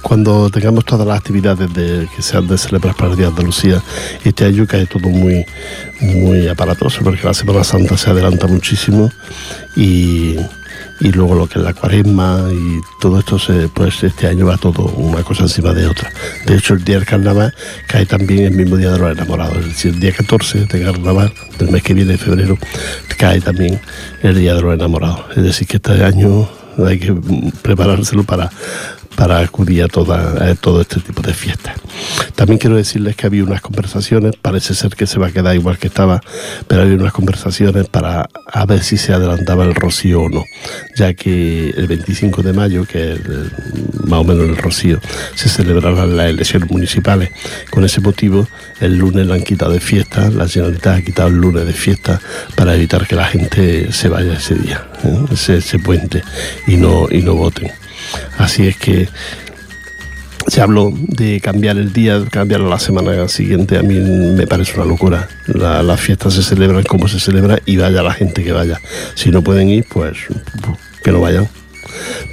cuando 0.02 0.50
tengamos 0.50 0.84
todas 0.84 1.06
las 1.06 1.18
actividades 1.18 1.72
de, 1.72 2.08
que 2.14 2.22
se 2.22 2.36
han 2.36 2.48
de 2.48 2.58
celebrar 2.58 2.94
para 2.96 3.10
el 3.10 3.16
Día 3.16 3.26
de 3.26 3.32
Andalucía, 3.32 3.82
este 4.24 4.44
año 4.44 4.66
cae 4.66 4.86
todo 4.86 5.08
muy, 5.08 5.46
muy 6.00 6.48
aparatoso 6.48 7.00
porque 7.02 7.24
la 7.24 7.34
Semana 7.34 7.62
Santa 7.64 7.96
se 7.96 8.10
adelanta 8.10 8.46
muchísimo 8.46 9.10
y, 9.76 10.36
y 11.00 11.10
luego 11.10 11.34
lo 11.34 11.48
que 11.48 11.58
es 11.58 11.64
la 11.64 11.74
cuaresma 11.74 12.48
y 12.52 12.80
todo 13.00 13.18
esto, 13.18 13.38
se, 13.38 13.68
pues 13.68 14.02
este 14.02 14.26
año 14.26 14.46
va 14.46 14.56
todo 14.56 14.84
una 14.84 15.22
cosa 15.22 15.44
encima 15.44 15.72
de 15.72 15.86
otra. 15.86 16.10
De 16.46 16.56
hecho, 16.56 16.74
el 16.74 16.84
día 16.84 16.96
del 16.96 17.06
carnaval 17.06 17.54
cae 17.86 18.06
también 18.06 18.46
el 18.46 18.52
mismo 18.52 18.76
día 18.76 18.92
de 18.92 18.98
los 18.98 19.12
enamorados, 19.12 19.58
es 19.58 19.66
decir, 19.66 19.94
el 19.94 20.00
día 20.00 20.12
14 20.12 20.66
de 20.66 20.84
carnaval 20.84 21.32
del 21.58 21.70
mes 21.70 21.82
que 21.82 21.94
viene, 21.94 22.12
de 22.12 22.18
febrero, 22.18 22.58
cae 23.16 23.40
también 23.40 23.80
el 24.22 24.36
día 24.36 24.54
de 24.54 24.62
los 24.62 24.74
enamorados. 24.74 25.24
Es 25.36 25.42
decir, 25.42 25.66
que 25.66 25.76
este 25.76 26.04
año 26.04 26.48
hay 26.78 26.98
que 26.98 27.14
preparárselo 27.62 28.24
para, 28.24 28.50
para 29.16 29.38
acudir 29.38 29.82
a, 29.84 29.88
toda, 29.88 30.54
todo 30.56 30.80
este 30.80 31.00
tipo 31.00 31.22
de 31.22 31.34
fiestas. 31.34 31.76
También 32.34 32.58
quiero 32.58 32.76
decirles 32.76 33.16
que 33.16 33.26
había 33.26 33.44
unas 33.44 33.60
conversaciones, 33.60 34.34
parece 34.40 34.74
ser 34.74 34.94
que 34.96 35.06
se 35.06 35.18
va 35.18 35.28
a 35.28 35.30
quedar 35.30 35.54
igual 35.54 35.78
que 35.78 35.88
estaba, 35.88 36.20
pero 36.66 36.82
había 36.82 36.94
unas 36.94 37.12
conversaciones 37.12 37.86
para 37.88 38.28
a 38.52 38.66
ver 38.66 38.82
si 38.82 38.96
se 38.96 39.12
adelantaba 39.12 39.64
el 39.64 39.74
rocío 39.74 40.22
o 40.22 40.28
no, 40.28 40.44
ya 40.96 41.14
que 41.14 41.70
el 41.70 41.86
25 41.86 42.42
de 42.42 42.52
mayo, 42.52 42.84
que 42.84 43.12
es 43.12 43.20
más 44.06 44.20
o 44.20 44.24
menos 44.24 44.48
el 44.48 44.56
rocío, 44.56 45.00
se 45.34 45.48
celebrarán 45.48 46.16
las 46.16 46.26
elecciones 46.26 46.70
municipales. 46.70 47.30
Con 47.70 47.84
ese 47.84 48.00
motivo, 48.00 48.46
el 48.80 48.96
lunes 48.96 49.26
la 49.26 49.34
han 49.34 49.42
quitado 49.42 49.72
de 49.72 49.80
fiesta, 49.80 50.30
la 50.30 50.48
Generalitat 50.48 50.98
ha 50.98 51.02
quitado 51.02 51.28
el 51.28 51.36
lunes 51.36 51.66
de 51.66 51.72
fiesta 51.72 52.20
para 52.56 52.74
evitar 52.74 53.06
que 53.06 53.16
la 53.16 53.26
gente 53.26 53.92
se 53.92 54.08
vaya 54.08 54.34
ese 54.34 54.54
día, 54.54 54.86
¿eh? 55.04 55.24
ese, 55.32 55.56
ese 55.58 55.78
puente, 55.78 56.22
y 56.66 56.76
no, 56.76 57.08
y 57.10 57.22
no 57.22 57.34
voten. 57.34 57.81
Así 58.38 58.66
es 58.68 58.76
que 58.76 59.08
se 60.48 60.60
habló 60.60 60.92
de 60.94 61.40
cambiar 61.40 61.76
el 61.78 61.92
día, 61.92 62.22
cambiarlo 62.30 62.68
la 62.68 62.78
semana 62.78 63.28
siguiente. 63.28 63.78
A 63.78 63.82
mí 63.82 63.94
me 63.94 64.46
parece 64.46 64.74
una 64.76 64.84
locura. 64.84 65.28
La- 65.46 65.82
las 65.82 66.00
fiestas 66.00 66.34
se 66.34 66.42
celebran 66.42 66.82
como 66.82 67.08
se 67.08 67.20
celebra 67.20 67.58
y 67.64 67.76
vaya 67.76 68.02
la 68.02 68.12
gente 68.12 68.42
que 68.42 68.52
vaya. 68.52 68.80
Si 69.14 69.30
no 69.30 69.42
pueden 69.42 69.68
ir, 69.68 69.86
pues 69.88 70.16
que 71.04 71.12
no 71.12 71.20
vayan. 71.20 71.48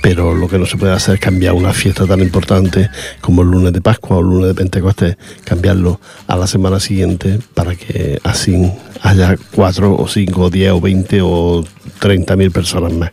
Pero 0.02 0.34
lo 0.34 0.48
que 0.48 0.58
no 0.58 0.66
se 0.66 0.78
puede 0.78 0.94
hacer 0.94 1.16
es 1.16 1.20
cambiar 1.20 1.54
una 1.54 1.74
fiesta 1.74 2.06
tan 2.06 2.20
importante 2.22 2.90
como 3.22 3.42
el 3.42 3.50
lunes 3.50 3.74
de 3.74 3.82
Pascua 3.82 4.18
o 4.18 4.20
el 4.22 4.28
lunes 4.28 4.48
de 4.48 4.54
Pentecostés, 4.56 5.18
cambiarlo 5.44 6.00
a 6.28 6.36
la 6.36 6.48
semana 6.48 6.80
siguiente 6.80 7.40
para 7.54 7.76
que 7.76 8.20
así 8.24 8.72
haya 9.02 9.36
cuatro 9.52 9.96
o 9.96 10.08
cinco 10.08 10.44
o 10.44 10.50
diez 10.50 10.72
o 10.72 10.82
veinte 10.82 11.20
o 11.22 11.66
treinta 12.00 12.36
mil 12.36 12.52
personas 12.52 12.94
más. 12.94 13.12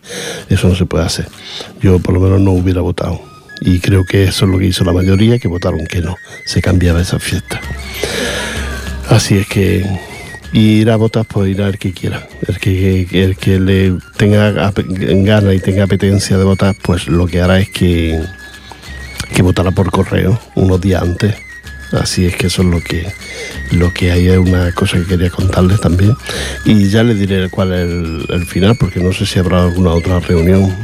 Eso 0.49 0.69
no 0.69 0.75
se 0.75 0.87
puede 0.87 1.05
hacer. 1.05 1.29
Yo 1.81 1.99
por 1.99 2.15
lo 2.15 2.21
menos 2.21 2.41
no 2.41 2.53
hubiera 2.53 2.81
votado. 2.81 3.21
Y 3.61 3.81
creo 3.81 4.05
que 4.05 4.25
eso 4.25 4.45
es 4.45 4.51
lo 4.51 4.59
que 4.59 4.67
hizo 4.67 4.85
la 4.85 4.93
mayoría, 4.93 5.39
que 5.39 5.49
votaron 5.49 5.87
que 5.87 6.03
no, 6.03 6.17
se 6.45 6.61
cambiaba 6.61 7.01
esa 7.01 7.19
fiesta. 7.19 7.61
Así 9.09 9.39
es 9.39 9.47
que 9.47 9.85
ir 10.53 10.91
a 10.91 10.97
votar, 10.97 11.25
pues 11.27 11.51
ir 11.51 11.63
al 11.63 11.79
que 11.79 11.93
quiera. 11.93 12.29
El 12.47 12.59
que, 12.59 13.07
el 13.13 13.37
que 13.37 13.61
le 13.61 13.95
tenga 14.17 14.51
ganas 14.53 15.55
y 15.55 15.59
tenga 15.61 15.85
apetencia 15.85 16.39
de 16.39 16.45
votar, 16.45 16.75
pues 16.83 17.09
lo 17.09 17.27
que 17.27 17.41
hará 17.41 17.59
es 17.59 17.71
que, 17.71 18.23
que 19.35 19.43
votará 19.43 19.71
por 19.71 19.91
correo 19.91 20.39
unos 20.55 20.81
días 20.81 21.03
antes. 21.03 21.46
Así 21.93 22.27
es 22.27 22.37
que 22.37 22.49
eso 22.49 22.63
es 22.63 22.69
lo 22.69 22.81
que, 22.81 23.07
lo 23.73 23.93
que 23.93 24.11
hay, 24.11 24.29
es 24.29 24.39
una 24.39 24.73
cosa 24.73 24.99
que 24.99 25.07
quería 25.07 25.31
contarles 25.31 25.81
también. 25.81 26.17
Y 26.65 26.89
ya 26.89 27.03
les 27.03 27.19
diré 27.19 27.49
cuál 27.49 27.73
es 27.73 28.31
el, 28.31 28.47
final, 28.47 28.77
porque 28.79 29.01
no 29.01 29.13
sé 29.13 29.27
si 29.27 29.39
habrá 29.39 29.65
alguna 29.65 29.91
otra 29.91 30.21
reunión 30.21 30.75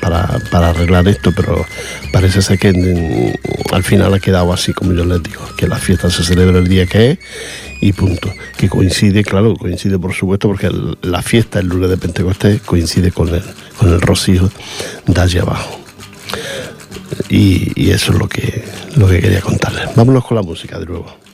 para, 0.00 0.38
para 0.50 0.70
arreglar 0.70 1.08
esto, 1.08 1.32
pero 1.34 1.64
parece 2.12 2.42
ser 2.42 2.58
que 2.58 3.36
al 3.72 3.82
final 3.82 4.14
ha 4.14 4.20
quedado 4.20 4.52
así 4.52 4.72
como 4.72 4.92
yo 4.92 5.04
les 5.04 5.22
digo, 5.22 5.42
que 5.56 5.66
la 5.66 5.76
fiesta 5.76 6.10
se 6.10 6.22
celebra 6.22 6.58
el 6.58 6.68
día 6.68 6.86
que 6.86 7.12
es 7.12 7.18
y 7.80 7.92
punto. 7.92 8.32
Que 8.56 8.68
coincide, 8.68 9.24
claro, 9.24 9.54
coincide 9.56 9.98
por 9.98 10.14
supuesto, 10.14 10.48
porque 10.48 10.70
la 11.02 11.22
fiesta 11.22 11.58
el 11.60 11.66
lunes 11.66 11.90
de 11.90 11.96
Pentecostés 11.96 12.62
coincide 12.62 13.12
con 13.12 13.28
el, 13.34 13.42
con 13.78 13.92
el 13.92 14.00
rocío 14.00 14.50
de 15.06 15.20
allá 15.20 15.42
abajo. 15.42 15.85
Y, 17.28 17.72
y 17.74 17.90
eso 17.90 18.12
es 18.12 18.18
lo 18.18 18.28
que, 18.28 18.64
lo 18.96 19.08
que 19.08 19.20
quería 19.20 19.40
contarles. 19.40 19.94
Vámonos 19.94 20.24
con 20.24 20.36
la 20.36 20.42
música 20.42 20.78
de 20.78 20.86
nuevo. 20.86 21.25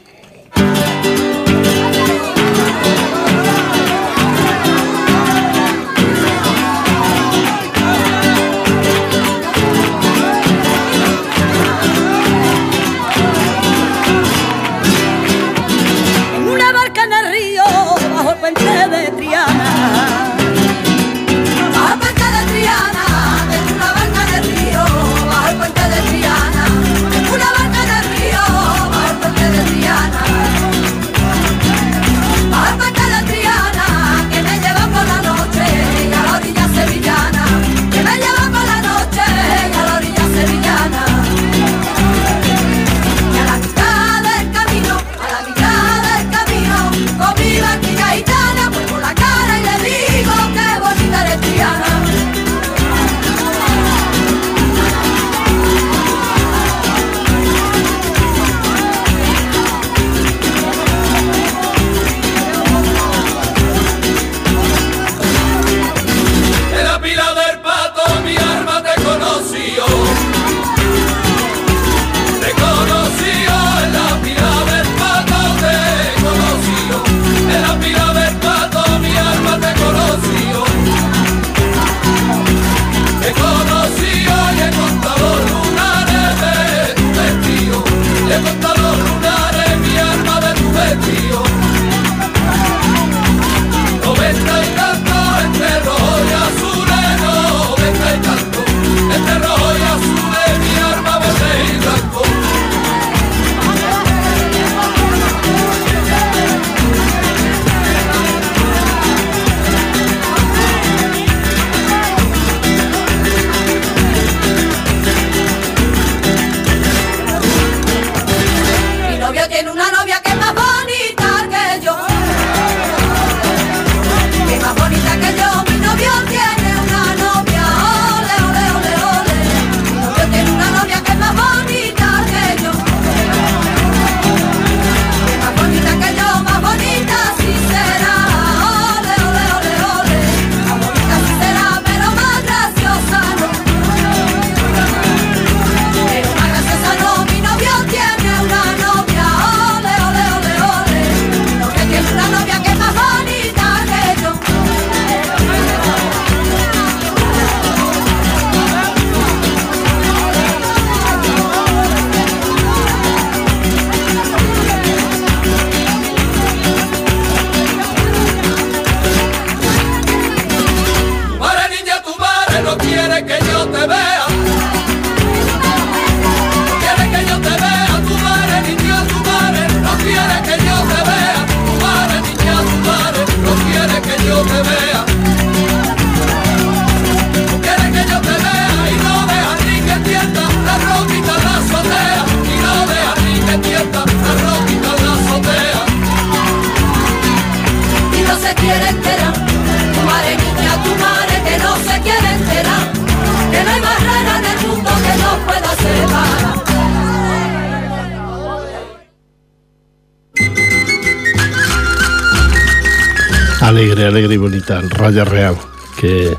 Alegre, 214.07 214.35
y 214.35 214.38
bonita, 214.38 214.79
el 214.81 214.91
Raya 214.91 215.25
Real, 215.25 215.57
que 215.99 216.37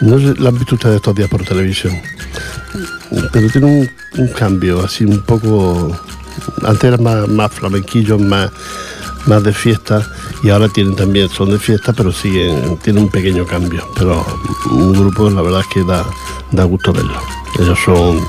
no 0.00 0.18
sé, 0.18 0.34
la 0.38 0.48
han 0.50 0.58
visto 0.58 0.74
ustedes 0.74 0.96
estos 0.96 1.14
días 1.14 1.28
por 1.28 1.44
televisión, 1.44 2.00
pero 3.32 3.48
tiene 3.48 3.90
un, 4.16 4.28
cambio 4.28 4.84
así 4.84 5.04
un 5.04 5.20
poco... 5.20 5.98
Antes 6.64 6.84
era 6.84 6.96
más, 6.96 7.28
más 7.28 7.52
flamenquillo, 7.52 8.18
más, 8.18 8.50
más 9.26 9.42
de 9.42 9.52
fiesta 9.52 10.06
y 10.44 10.50
ahora 10.50 10.68
tienen 10.68 10.94
también, 10.94 11.30
son 11.30 11.50
de 11.50 11.58
fiesta, 11.58 11.94
pero 11.94 12.12
siguen, 12.12 12.76
tienen 12.82 13.04
un 13.04 13.10
pequeño 13.10 13.46
cambio. 13.46 13.88
Pero 13.96 14.24
un 14.70 14.92
grupo, 14.92 15.30
la 15.30 15.40
verdad 15.40 15.60
es 15.60 15.66
que 15.68 15.82
da, 15.84 16.04
da 16.52 16.64
gusto 16.64 16.92
verlo. 16.92 17.18
Ellos 17.58 17.78
son 17.82 18.20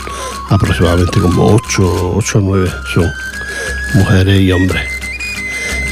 aproximadamente 0.49 1.19
como 1.19 1.55
8, 1.55 2.13
8 2.15 2.37
o 2.37 2.41
9, 2.41 2.71
son 2.93 3.11
mujeres 3.95 4.39
y 4.39 4.51
hombres. 4.53 4.94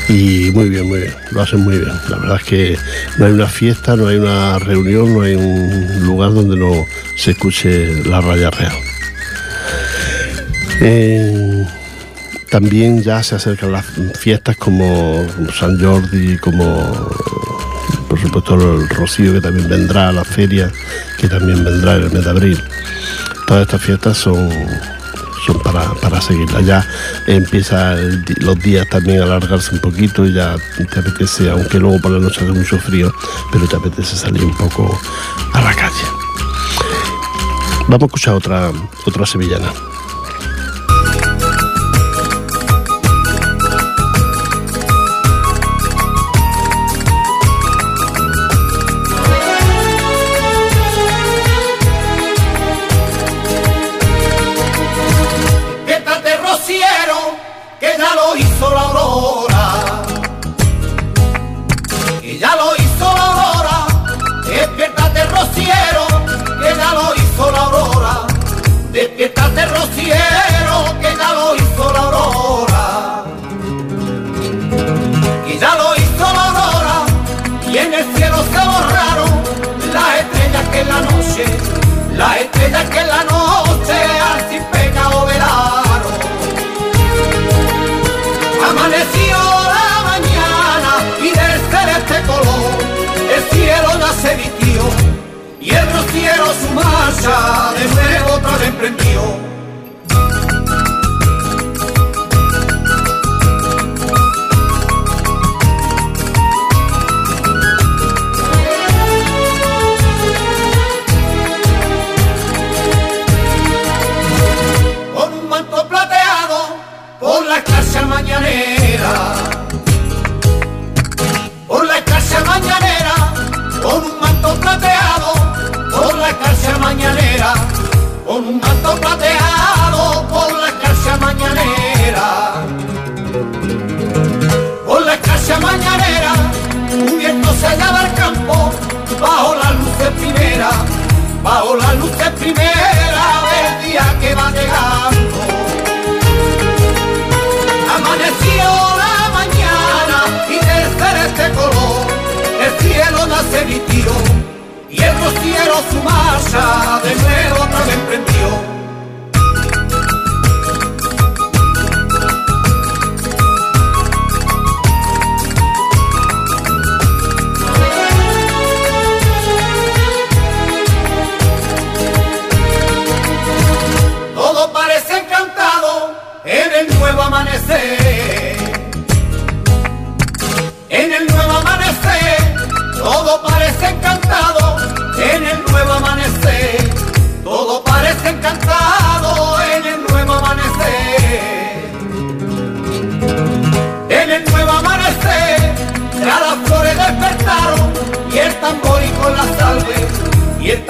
Y 0.09 0.51
muy 0.51 0.69
bien, 0.69 0.87
muy 0.87 0.99
bien, 0.99 1.13
lo 1.31 1.41
hacen 1.41 1.61
muy 1.61 1.77
bien. 1.77 1.93
La 2.09 2.17
verdad 2.17 2.37
es 2.37 2.43
que 2.43 2.77
no 3.17 3.25
hay 3.25 3.31
una 3.31 3.47
fiesta, 3.47 3.95
no 3.95 4.07
hay 4.07 4.17
una 4.17 4.59
reunión, 4.59 5.13
no 5.13 5.21
hay 5.21 5.35
un 5.35 6.05
lugar 6.05 6.33
donde 6.33 6.57
no 6.57 6.85
se 7.15 7.31
escuche 7.31 8.03
la 8.03 8.21
raya 8.21 8.49
real. 8.49 8.75
Eh, 10.81 11.65
también 12.49 13.01
ya 13.01 13.23
se 13.23 13.35
acercan 13.35 13.71
las 13.71 13.85
fiestas 14.19 14.57
como 14.57 15.25
San 15.57 15.79
Jordi, 15.79 16.37
como 16.37 17.09
por 18.09 18.19
supuesto 18.19 18.53
el 18.55 18.87
Rocío 18.89 19.33
que 19.33 19.41
también 19.41 19.67
vendrá, 19.67 20.11
la 20.11 20.23
feria 20.23 20.71
que 21.17 21.27
también 21.27 21.63
vendrá 21.63 21.95
en 21.95 22.03
el 22.03 22.11
mes 22.11 22.23
de 22.23 22.29
abril. 22.29 22.63
Todas 23.47 23.63
estas 23.63 23.81
fiestas 23.81 24.17
son, 24.17 24.49
son 25.45 25.59
para, 25.59 25.93
para 25.95 26.21
seguirlas. 26.21 26.65
Ya 26.65 26.85
empieza 27.27 27.95
los 28.37 28.59
días 28.59 28.87
también 28.89 29.21
a 29.21 29.23
alargarse 29.23 29.73
un 29.73 29.79
poquito 29.79 30.25
y 30.25 30.33
ya 30.33 30.55
te 30.77 30.99
apetece, 30.99 31.49
aunque 31.49 31.79
luego 31.79 31.99
por 32.01 32.11
la 32.11 32.19
noche 32.19 32.41
hace 32.43 32.51
mucho 32.51 32.77
frío, 32.79 33.13
pero 33.51 33.67
te 33.67 33.75
apetece 33.75 34.15
salir 34.15 34.43
un 34.43 34.55
poco 34.57 34.99
a 35.53 35.61
la 35.61 35.73
calle. 35.73 36.05
Vamos 37.87 38.03
a 38.03 38.05
escuchar 38.05 38.33
otra, 38.35 38.71
otra 39.05 39.25
sevillana. 39.25 39.92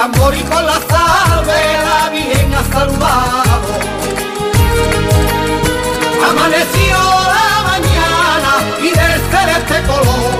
Tambor 0.04 0.36
y 0.36 0.42
con 0.42 0.66
la 0.66 0.74
salve 0.74 1.62
la 1.88 2.10
Virgen 2.10 2.54
ha 2.54 2.64
saludado. 2.74 3.70
Amaneció 6.30 6.98
la 7.36 7.50
mañana 7.72 8.52
y 8.82 8.90
del 9.00 9.22
celeste 9.32 9.78
color 9.88 10.34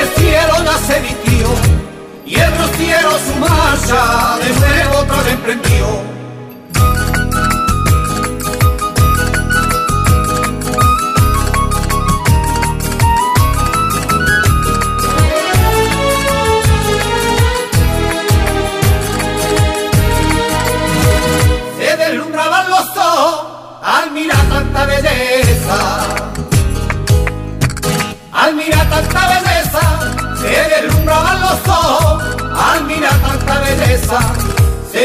el 0.00 0.08
cielo 0.20 0.54
ya 0.62 0.78
se 0.86 1.00
vistió 1.00 1.48
y 2.26 2.34
el 2.34 2.58
rociero 2.58 3.10
su 3.26 3.34
marcha 3.40 4.38
de 4.42 4.50
nuevo 4.60 4.98
otra 4.98 5.22
vez. 5.22 6.17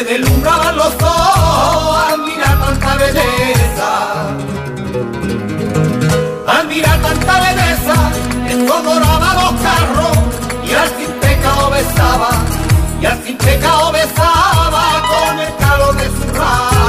se 0.05 0.17
los 0.19 0.93
ojos 1.01 1.97
al 2.11 2.19
mirar 2.23 2.59
tanta 2.59 2.95
belleza. 2.95 3.91
Al 6.47 6.67
mirar 6.67 6.99
tanta 7.01 7.33
belleza, 7.39 7.95
esto 8.49 8.83
los 8.83 9.61
carros 9.61 10.17
y 10.67 10.73
al 10.73 10.89
sin 10.97 11.11
pecado 11.21 11.69
besaba, 11.69 12.29
y 13.01 13.05
al 13.05 13.23
sin 13.23 13.37
pecado 13.37 13.91
besaba 13.91 14.85
con 15.11 15.39
el 15.39 15.55
calor 15.55 15.95
de 15.95 16.05
su 16.05 16.33
ramo. 16.33 16.87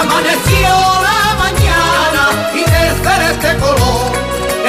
Amaneció 0.00 0.70
la 1.08 1.20
mañana 1.44 2.22
y 2.54 2.64
de 2.70 3.32
este 3.32 3.56
color, 3.58 4.12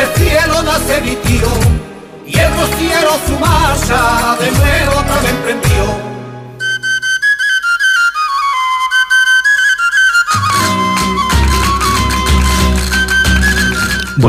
el 0.02 0.08
cielo 0.22 0.64
nace 0.64 1.02
mi 1.02 1.16
tío 1.16 1.80
y 2.32 2.38
el 2.38 2.52
rociero 2.54 3.12
su 3.26 3.40
marcha 3.40 4.36
de 4.40 4.52
nuevo 4.52 5.00
otra 5.00 5.20
vez 5.22 5.34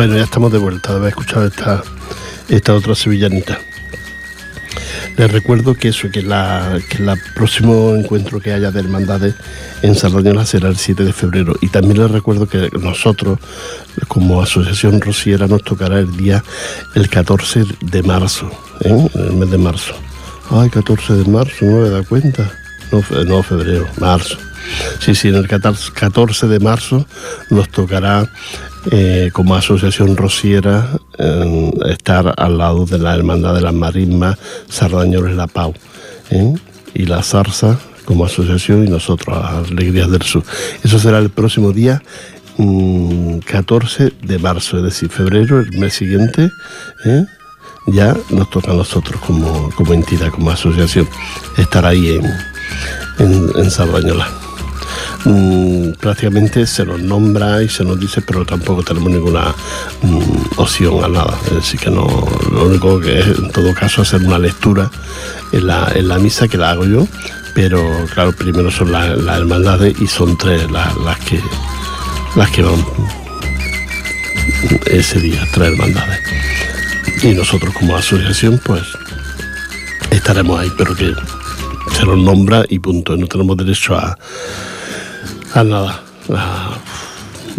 Bueno, 0.00 0.16
ya 0.16 0.24
estamos 0.24 0.50
de 0.50 0.56
vuelta 0.56 0.92
de 0.92 0.96
haber 0.96 1.08
escuchado 1.10 1.46
esta, 1.46 1.82
esta 2.48 2.72
otra 2.72 2.94
sevillanita. 2.94 3.60
Les 5.18 5.30
recuerdo 5.30 5.74
que 5.74 5.88
eso, 5.88 6.10
que 6.10 6.20
el 6.20 7.20
próximo 7.34 7.94
encuentro 7.94 8.40
que 8.40 8.54
haya 8.54 8.70
de 8.70 8.80
hermandades 8.80 9.34
en 9.82 9.94
Sardañola 9.94 10.46
será 10.46 10.70
el 10.70 10.78
7 10.78 11.04
de 11.04 11.12
febrero. 11.12 11.54
Y 11.60 11.68
también 11.68 11.98
les 11.98 12.10
recuerdo 12.10 12.48
que 12.48 12.70
nosotros, 12.80 13.40
como 14.08 14.40
Asociación 14.40 15.02
Rociera, 15.02 15.46
nos 15.46 15.64
tocará 15.64 15.98
el 15.98 16.16
día 16.16 16.42
el 16.94 17.10
14 17.10 17.64
de 17.82 18.02
marzo, 18.02 18.50
¿eh? 18.80 19.06
el 19.16 19.34
mes 19.34 19.50
de 19.50 19.58
marzo. 19.58 19.92
Ay, 20.48 20.70
14 20.70 21.12
de 21.12 21.30
marzo, 21.30 21.66
no 21.66 21.82
me 21.82 21.90
da 21.90 22.02
cuenta. 22.04 22.50
No, 22.90 23.02
no 23.24 23.42
febrero, 23.42 23.86
marzo. 23.98 24.38
Sí, 25.00 25.14
sí, 25.14 25.28
en 25.28 25.36
el 25.36 25.46
14 25.46 26.46
de 26.46 26.58
marzo 26.58 27.06
nos 27.50 27.68
tocará 27.68 28.30
eh, 28.90 29.30
como 29.32 29.54
asociación 29.54 30.16
rociera 30.16 30.88
estar 31.88 32.34
al 32.36 32.56
lado 32.56 32.86
de 32.86 32.98
la 32.98 33.14
Hermandad 33.14 33.54
de 33.54 33.60
las 33.60 33.74
Marismas 33.74 34.38
Sardañoles 34.68 35.36
La 35.36 35.46
Pau 35.46 35.74
¿eh? 36.30 36.54
y 36.94 37.04
la 37.04 37.22
Zarza 37.22 37.78
como 38.06 38.24
asociación 38.24 38.86
y 38.86 38.90
nosotros 38.90 39.36
Alegrías 39.70 40.10
del 40.10 40.22
Sur. 40.22 40.42
Eso 40.82 40.98
será 40.98 41.18
el 41.18 41.30
próximo 41.30 41.72
día 41.72 42.02
14 42.56 44.04
mm, 44.04 44.26
de 44.26 44.38
marzo, 44.38 44.78
es 44.78 44.84
decir, 44.84 45.10
febrero, 45.10 45.60
el 45.60 45.70
mes 45.78 45.94
siguiente. 45.94 46.50
¿eh? 47.04 47.24
ya 47.86 48.16
nos 48.30 48.50
toca 48.50 48.72
a 48.72 48.74
nosotros 48.74 49.20
como, 49.20 49.70
como 49.74 49.94
entidad, 49.94 50.30
como 50.30 50.50
asociación, 50.50 51.08
estar 51.56 51.84
ahí 51.84 52.16
en, 52.16 52.24
en, 53.18 53.50
en 53.56 53.70
Sardañola. 53.70 54.28
Mm, 55.24 55.92
prácticamente 56.00 56.66
se 56.66 56.84
nos 56.84 57.00
nombra 57.00 57.62
y 57.62 57.68
se 57.68 57.84
nos 57.84 57.98
dice, 58.00 58.22
pero 58.22 58.44
tampoco 58.44 58.82
tenemos 58.82 59.10
ninguna 59.10 59.54
mm, 60.02 60.58
opción 60.58 61.04
a 61.04 61.08
nada. 61.08 61.38
Decir, 61.52 61.80
que 61.80 61.90
no, 61.90 62.06
lo 62.52 62.66
único 62.66 63.00
que 63.00 63.20
es 63.20 63.26
en 63.26 63.50
todo 63.50 63.74
caso 63.74 64.02
hacer 64.02 64.22
una 64.22 64.38
lectura 64.38 64.90
en 65.52 65.66
la, 65.66 65.90
en 65.94 66.08
la 66.08 66.18
misa 66.18 66.48
que 66.48 66.56
la 66.56 66.70
hago 66.70 66.84
yo, 66.86 67.06
pero 67.54 68.06
claro, 68.14 68.32
primero 68.32 68.70
son 68.70 68.92
las, 68.92 69.08
hermandades 69.08 70.00
y 70.00 70.06
son 70.06 70.36
tres 70.36 70.70
las 70.70 71.18
que 71.20 71.40
las 72.36 72.50
que 72.50 72.62
van 72.62 72.84
ese 74.86 75.20
día, 75.20 75.46
tres 75.52 75.72
hermandades. 75.72 76.20
Y 77.22 77.34
nosotros 77.34 77.74
como 77.74 77.96
asociación, 77.96 78.60
pues 78.64 78.82
estaremos 80.10 80.60
ahí, 80.60 80.70
pero 80.76 80.94
que 80.94 81.12
se 81.92 82.04
nos 82.04 82.18
nombra 82.18 82.64
y 82.68 82.78
punto. 82.78 83.16
No 83.16 83.26
tenemos 83.26 83.56
derecho 83.56 83.96
a, 83.96 84.16
a 85.54 85.64
nada. 85.64 86.02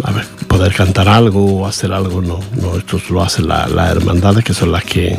A, 0.04 0.10
ver, 0.12 0.26
poder 0.48 0.74
cantar 0.74 1.08
algo 1.08 1.60
o 1.60 1.66
hacer 1.66 1.92
algo, 1.92 2.22
no, 2.22 2.40
no 2.60 2.76
esto 2.76 2.98
lo 3.10 3.22
hacen 3.22 3.46
las 3.48 3.90
hermandades 3.90 4.44
que 4.44 4.54
son 4.54 4.72
las 4.72 4.84
que... 4.84 5.18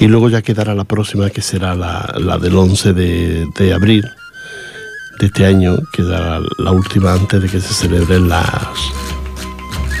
Y 0.00 0.06
luego 0.06 0.28
ya 0.28 0.40
quedará 0.40 0.74
la 0.74 0.84
próxima 0.84 1.28
que 1.30 1.42
será 1.42 1.74
la, 1.74 2.14
la 2.18 2.38
del 2.38 2.56
11 2.56 2.92
de, 2.92 3.46
de, 3.58 3.74
abril 3.74 4.08
de 5.18 5.26
este 5.26 5.44
año, 5.44 5.76
que 5.92 6.02
será 6.02 6.40
la 6.58 6.70
última 6.70 7.12
antes 7.12 7.42
de 7.42 7.48
que 7.48 7.60
se 7.60 7.74
celebren 7.74 8.28
las, 8.28 8.46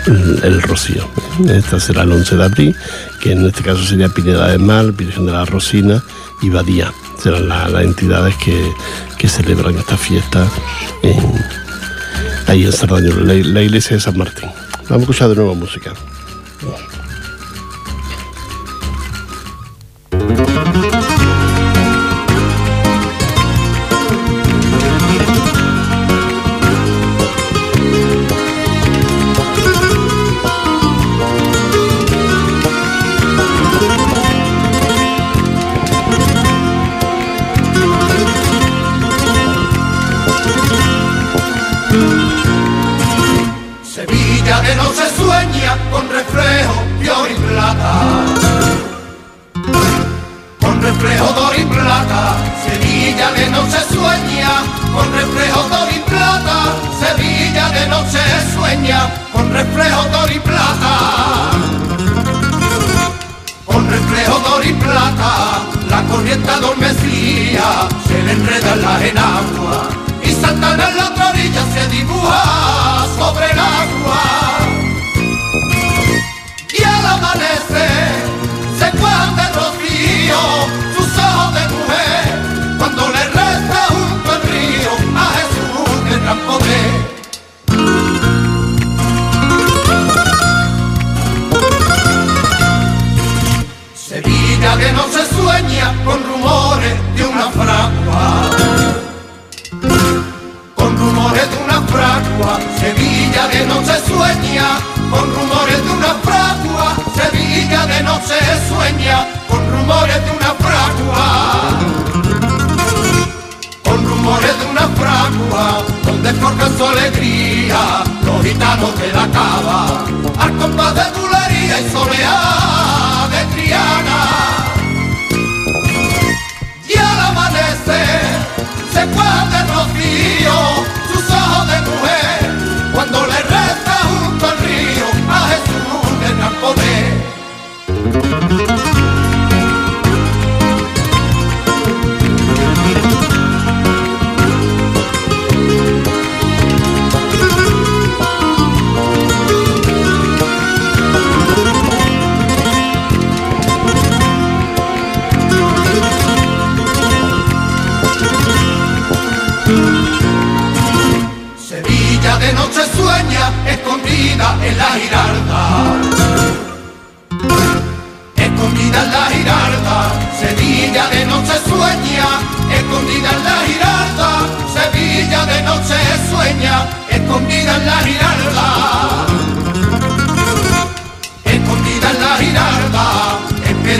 el, 0.06 0.62
rocío. 0.62 1.08
Esta 1.48 1.80
será 1.80 2.02
el 2.02 2.12
11 2.12 2.36
de 2.36 2.44
abril, 2.44 2.76
que 3.20 3.32
en 3.32 3.44
este 3.44 3.62
caso 3.62 3.82
sería 3.82 4.08
Pineda 4.08 4.48
de 4.48 4.58
Mal, 4.58 4.92
Virgen 4.92 5.26
de 5.26 5.32
la 5.32 5.44
Rosina 5.44 6.02
y 6.40 6.50
Badía. 6.50 6.92
Serán 7.20 7.48
las 7.48 7.72
entidades 7.82 8.36
que, 8.36 8.72
que 9.18 9.28
celebran 9.28 9.76
esta 9.76 9.96
fiesta 9.96 10.46
en, 11.02 11.67
ahí 12.48 12.64
en 12.64 12.72
Sardaño, 12.72 13.14
la, 13.20 13.34
la 13.34 13.62
iglesia 13.62 13.96
de 13.96 14.00
San 14.00 14.16
Martín. 14.16 14.50
Vamos 14.88 14.90
a 14.90 14.96
escuchar 14.96 15.28
de 15.28 15.36
nuevo 15.36 15.54
música. 15.54 15.92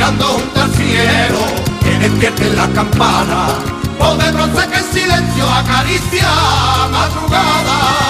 Esperando 0.08 0.24
junto 0.26 0.60
al 0.60 0.70
quiero 0.70 1.38
que 1.82 1.98
despierten 1.98 2.56
la 2.56 2.68
campana, 2.68 3.48
o 3.98 4.16
de 4.16 4.30
bronce 4.32 4.68
que 4.68 4.78
en 4.78 4.84
silencio 4.84 5.50
acaricia 5.50 6.28
madrugada. 6.90 8.07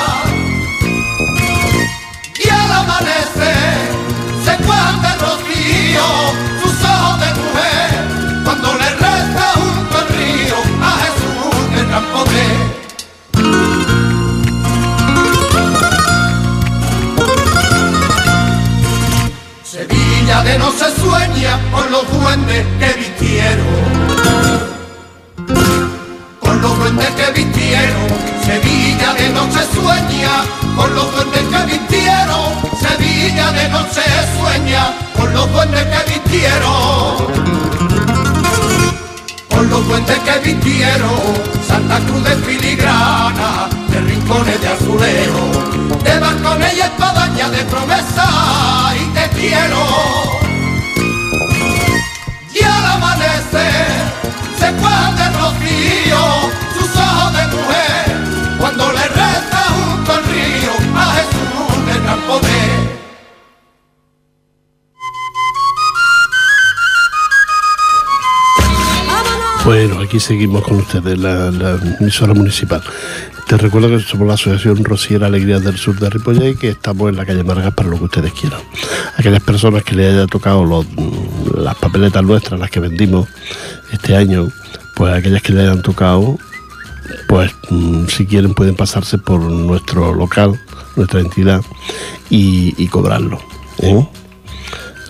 Se 20.72 21.00
sueña 21.00 21.58
con 21.72 21.90
los 21.90 22.10
duendes 22.10 22.66
que 22.78 22.92
vistieron. 22.98 23.66
Con 26.40 26.60
los 26.60 26.78
duendes 26.78 27.10
que 27.10 27.30
vistieron, 27.32 28.08
Sevilla 28.44 29.14
de 29.14 29.28
noche 29.30 29.60
sueña, 29.74 30.44
con 30.76 30.94
los 30.94 31.12
duendes 31.12 31.42
que 31.42 31.66
vistieron, 31.66 32.52
Sevilla 32.80 33.52
de 33.52 33.68
noche 33.68 34.02
sueña, 34.38 34.94
con 35.16 35.32
los 35.32 35.52
duendes 35.52 35.84
que 35.84 36.12
vistieron. 36.12 37.16
Con 39.48 39.70
los 39.70 39.88
duendes 39.88 40.18
que 40.18 40.38
vistieron, 40.52 41.20
Santa 41.66 41.98
Cruz 42.00 42.24
de 42.24 42.36
filigrana, 42.36 43.68
de 43.88 44.00
rincones 44.00 44.60
de 44.60 44.68
azulejo, 44.68 45.50
de 46.04 46.18
balcones 46.18 46.74
y 46.74 46.80
espadaña 46.80 47.48
de 47.50 47.64
promesa 47.64 48.94
y 48.94 49.04
te 49.14 49.28
quiero. 49.38 50.47
El 54.68 55.34
rocío, 55.34 56.50
sus 56.74 56.96
ojos 56.96 57.32
de 57.32 57.46
mujer, 57.56 58.56
cuando 58.58 58.92
le 58.92 59.08
resta 59.08 59.64
junto 59.70 60.12
al 60.12 60.24
río 60.24 60.72
a 60.94 61.04
Jesús 61.14 61.86
de 61.86 62.00
gran 62.00 62.20
poder. 62.22 62.98
Bueno, 69.64 70.00
aquí 70.00 70.20
seguimos 70.20 70.62
con 70.62 70.76
ustedes, 70.76 71.18
la 71.18 71.48
emisora 72.00 72.34
municipal. 72.34 72.82
Te 73.48 73.56
recuerdo 73.56 73.88
que 73.88 74.00
somos 74.00 74.28
la 74.28 74.34
Asociación 74.34 74.84
Rociera 74.84 75.26
Alegría 75.26 75.58
del 75.58 75.78
Sur 75.78 75.98
de 75.98 76.10
Ripollet 76.10 76.50
y 76.50 76.56
que 76.56 76.68
estamos 76.68 77.08
en 77.08 77.16
la 77.16 77.24
calle 77.24 77.42
Margas 77.42 77.72
para 77.72 77.88
lo 77.88 77.96
que 77.96 78.04
ustedes 78.04 78.32
quieran. 78.34 78.60
Aquellas 79.16 79.42
personas 79.42 79.82
que 79.84 79.94
les 79.94 80.12
haya 80.12 80.26
tocado 80.26 80.84
las 81.56 81.74
papeletas 81.76 82.22
nuestras, 82.22 82.60
las 82.60 82.70
que 82.70 82.80
vendimos 82.80 83.26
este 83.90 84.14
año, 84.14 84.48
pues 84.96 85.14
aquellas 85.14 85.40
que 85.40 85.54
le 85.54 85.62
hayan 85.62 85.80
tocado, 85.80 86.36
pues 87.26 87.50
mm, 87.70 88.04
si 88.08 88.26
quieren 88.26 88.52
pueden 88.52 88.74
pasarse 88.74 89.16
por 89.16 89.40
nuestro 89.40 90.12
local, 90.12 90.60
nuestra 90.96 91.20
entidad 91.20 91.62
y, 92.28 92.86
cobrarlo. 92.88 93.40
¿eh? 93.78 94.06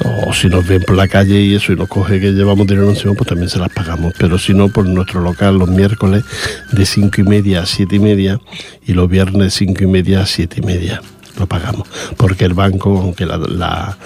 O 0.05 0.32
si 0.32 0.49
nos 0.49 0.66
ven 0.66 0.82
por 0.82 0.96
la 0.96 1.09
calle 1.09 1.40
y 1.40 1.55
eso 1.55 1.72
y 1.72 1.76
nos 1.76 1.88
coge 1.88 2.20
que 2.20 2.32
llevamos 2.32 2.66
dinero 2.66 2.88
encima, 2.88 3.14
pues 3.14 3.28
también 3.28 3.49
se 3.49 3.59
las 3.59 3.70
pagamos. 3.70 4.14
Pero 4.18 4.38
si 4.38 4.55
no, 4.55 4.68
por 4.68 4.86
nuestro 4.86 5.20
local 5.20 5.59
los 5.59 5.68
miércoles 5.68 6.24
de 6.72 6.86
cinco 6.86 7.20
y 7.20 7.24
media 7.24 7.62
a 7.62 7.66
siete 7.66 7.96
y 7.96 7.99
media 7.99 8.40
y 8.86 8.92
los 8.92 9.09
viernes 9.09 9.42
de 9.42 9.51
cinco 9.51 9.84
y 9.84 9.86
media 9.86 10.22
a 10.22 10.26
siete 10.26 10.61
y 10.62 10.66
media 10.66 11.03
lo 11.38 11.46
pagamos. 11.46 11.88
Porque 12.16 12.44
el 12.44 12.55
banco, 12.55 12.99
aunque 12.99 13.26
la, 13.26 13.38
la, 13.38 13.99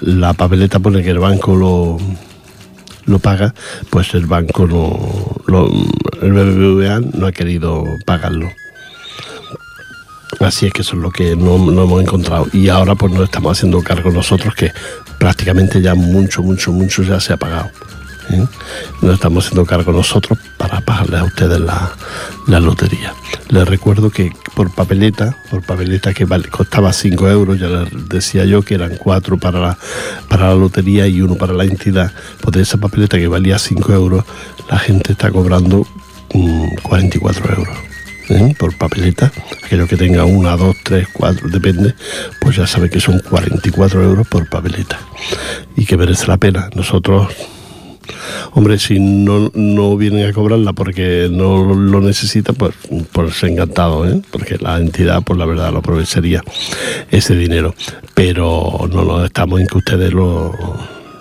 la 0.00 0.32
papeleta 0.34 0.78
pone 0.78 1.02
que 1.02 1.10
el 1.10 1.18
banco 1.18 1.54
lo, 1.54 1.98
lo 3.06 3.18
paga, 3.18 3.54
pues 3.90 4.14
el 4.14 4.26
banco 4.26 4.66
no, 4.66 4.98
el 6.22 6.32
BBVA 6.32 7.00
no 7.18 7.26
ha 7.26 7.32
querido 7.32 7.84
pagarlo. 8.06 8.50
Así 10.40 10.66
es 10.66 10.72
que 10.72 10.82
eso 10.82 10.96
es 10.96 11.02
lo 11.02 11.10
que 11.10 11.36
no, 11.36 11.58
no, 11.58 11.84
hemos 11.84 12.02
encontrado. 12.02 12.46
Y 12.52 12.68
ahora 12.68 12.94
pues 12.94 13.12
nos 13.12 13.24
estamos 13.24 13.56
haciendo 13.56 13.82
cargo 13.82 14.10
nosotros 14.10 14.54
que 14.54 14.72
prácticamente 15.24 15.80
ya 15.80 15.94
mucho, 15.94 16.42
mucho, 16.42 16.70
mucho 16.70 17.02
ya 17.02 17.18
se 17.18 17.32
ha 17.32 17.38
pagado. 17.38 17.70
¿eh? 18.28 18.46
Nos 19.00 19.14
estamos 19.14 19.46
haciendo 19.46 19.64
cargo 19.64 19.90
nosotros 19.90 20.38
para 20.58 20.82
pagarles 20.82 21.18
a 21.18 21.24
ustedes 21.24 21.60
la, 21.60 21.92
la 22.46 22.60
lotería. 22.60 23.14
Les 23.48 23.66
recuerdo 23.66 24.10
que 24.10 24.32
por 24.54 24.70
papeleta, 24.74 25.34
por 25.50 25.62
papeleta 25.62 26.12
que 26.12 26.26
costaba 26.50 26.92
5 26.92 27.26
euros, 27.30 27.58
ya 27.58 27.68
les 27.68 28.06
decía 28.06 28.44
yo 28.44 28.60
que 28.60 28.74
eran 28.74 28.96
4 28.98 29.38
para 29.38 29.60
la, 29.60 29.78
para 30.28 30.48
la 30.48 30.56
lotería 30.56 31.06
y 31.06 31.22
uno 31.22 31.36
para 31.36 31.54
la 31.54 31.64
entidad, 31.64 32.12
pues 32.42 32.54
de 32.54 32.60
esa 32.60 32.76
papeleta 32.76 33.16
que 33.16 33.26
valía 33.26 33.58
5 33.58 33.94
euros, 33.94 34.26
la 34.68 34.78
gente 34.78 35.12
está 35.12 35.30
cobrando 35.30 35.86
mmm, 36.34 36.68
44 36.82 37.56
euros. 37.56 37.93
¿Eh? 38.28 38.54
por 38.58 38.76
papeleta, 38.76 39.32
aquello 39.64 39.86
que 39.86 39.96
tenga 39.96 40.24
una, 40.24 40.56
dos, 40.56 40.76
tres, 40.82 41.08
cuatro, 41.12 41.48
depende, 41.48 41.94
pues 42.40 42.56
ya 42.56 42.66
sabe 42.66 42.90
que 42.90 43.00
son 43.00 43.20
44 43.20 44.02
euros 44.02 44.26
por 44.26 44.48
papeleta 44.48 44.98
y 45.76 45.84
que 45.84 45.96
merece 45.96 46.26
la 46.26 46.36
pena. 46.36 46.70
Nosotros, 46.74 47.28
hombre, 48.52 48.78
si 48.78 48.98
no, 48.98 49.50
no 49.54 49.96
vienen 49.96 50.28
a 50.28 50.32
cobrarla 50.32 50.72
porque 50.72 51.28
no 51.30 51.74
lo 51.74 52.00
necesita, 52.00 52.52
pues, 52.52 52.74
pues 53.12 53.42
encantado, 53.42 54.08
¿eh? 54.08 54.20
porque 54.30 54.56
la 54.58 54.78
entidad, 54.78 55.22
pues 55.22 55.38
la 55.38 55.46
verdad, 55.46 55.72
lo 55.72 55.78
aprovecharía 55.78 56.42
ese 57.10 57.36
dinero. 57.36 57.74
Pero 58.14 58.88
no 58.92 59.04
nos 59.04 59.24
estamos 59.24 59.60
en 59.60 59.66
que 59.66 59.78
ustedes 59.78 60.12
lo 60.12 60.52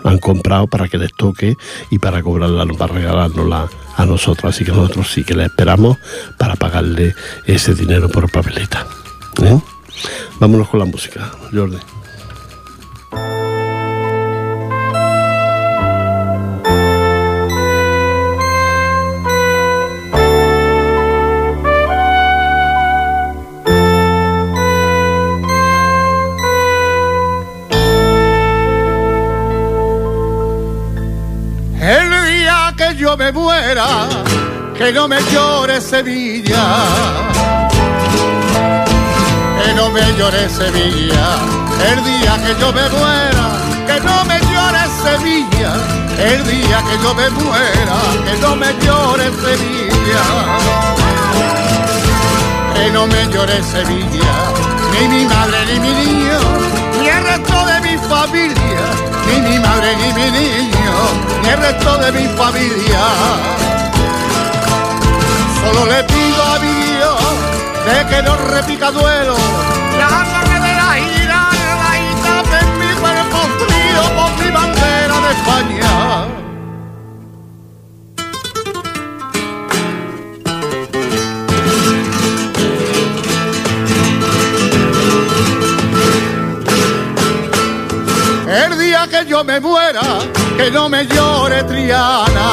han 0.03 0.17
comprado 0.19 0.67
para 0.67 0.87
que 0.87 0.97
les 0.97 1.13
toque 1.13 1.57
y 1.89 1.99
para 1.99 2.21
cobrarla, 2.21 2.65
para 2.77 2.93
regalárnosla 2.93 3.69
a 3.95 4.05
nosotros. 4.05 4.53
Así 4.53 4.65
que 4.65 4.71
nosotros 4.71 5.11
sí 5.11 5.23
que 5.23 5.35
le 5.35 5.45
esperamos 5.45 5.97
para 6.37 6.55
pagarle 6.55 7.15
ese 7.45 7.73
dinero 7.73 8.09
por 8.09 8.31
papeleta. 8.31 8.85
¿eh? 9.43 9.59
Vámonos 10.39 10.69
con 10.69 10.79
la 10.79 10.85
música, 10.85 11.31
Jordi. 11.51 11.77
Que 33.74 34.93
no 34.93 35.07
me 35.07 35.19
llore 35.32 35.82
Sevilla, 35.82 36.63
que 39.63 39.74
no 39.74 39.89
me 39.89 40.01
llore 40.15 40.47
Sevilla, 40.47 41.26
el 41.91 42.03
día 42.03 42.38
que 42.45 42.61
yo 42.61 42.71
me 42.71 42.88
muera, 42.89 43.45
que 43.88 43.99
no 44.01 44.26
me 44.26 44.39
llore 44.41 44.84
Sevilla, 45.01 45.74
el 46.19 46.43
día 46.45 46.84
que 46.88 47.03
yo 47.03 47.15
me 47.15 47.30
muera, 47.32 47.97
que 48.26 48.38
no 48.41 48.55
me 48.55 48.74
llore 48.86 49.32
Sevilla, 49.41 50.24
que 52.76 52.91
no 52.91 53.07
me 53.07 53.28
llore 53.30 53.63
Sevilla, 53.63 54.36
ni 54.91 55.07
mi 55.07 55.26
madre 55.26 55.65
ni 55.65 55.80
mi 55.80 55.93
niño, 55.93 56.82
resto 57.34 57.65
de 57.65 57.79
mi 57.81 57.97
familia, 57.97 58.84
ni 59.25 59.41
mi 59.41 59.59
madre 59.59 59.95
ni 59.95 60.13
mi 60.13 60.31
niño, 60.39 60.95
ni 61.41 61.49
el 61.49 61.57
resto 61.57 61.97
de 61.97 62.11
mi 62.11 62.27
familia. 62.38 63.03
Solo 65.61 65.86
le 65.86 66.03
pido 66.03 66.43
a 66.43 66.59
mi 66.59 66.73
Dios 66.91 67.21
de 67.88 67.97
que 68.09 68.23
no 68.23 68.36
repita 68.36 68.91
duelo, 68.91 69.36
la 69.97 70.09
de 70.65 70.73
la 70.81 70.99
ira, 70.99 71.49
la 71.81 71.91
y 72.05 72.09
tape 72.23 72.57
en 72.65 72.79
mi 72.79 72.93
cuerpo 73.01 73.39
frío 73.61 74.01
por 74.17 74.31
mi 74.39 74.51
bandera 74.51 75.15
de 75.25 75.31
España. 75.38 76.32
Que 89.24 89.30
yo 89.30 89.43
me 89.43 89.59
muera, 89.59 90.01
que 90.57 90.71
no 90.71 90.89
me 90.89 91.05
llore 91.05 91.63
Triana. 91.63 92.49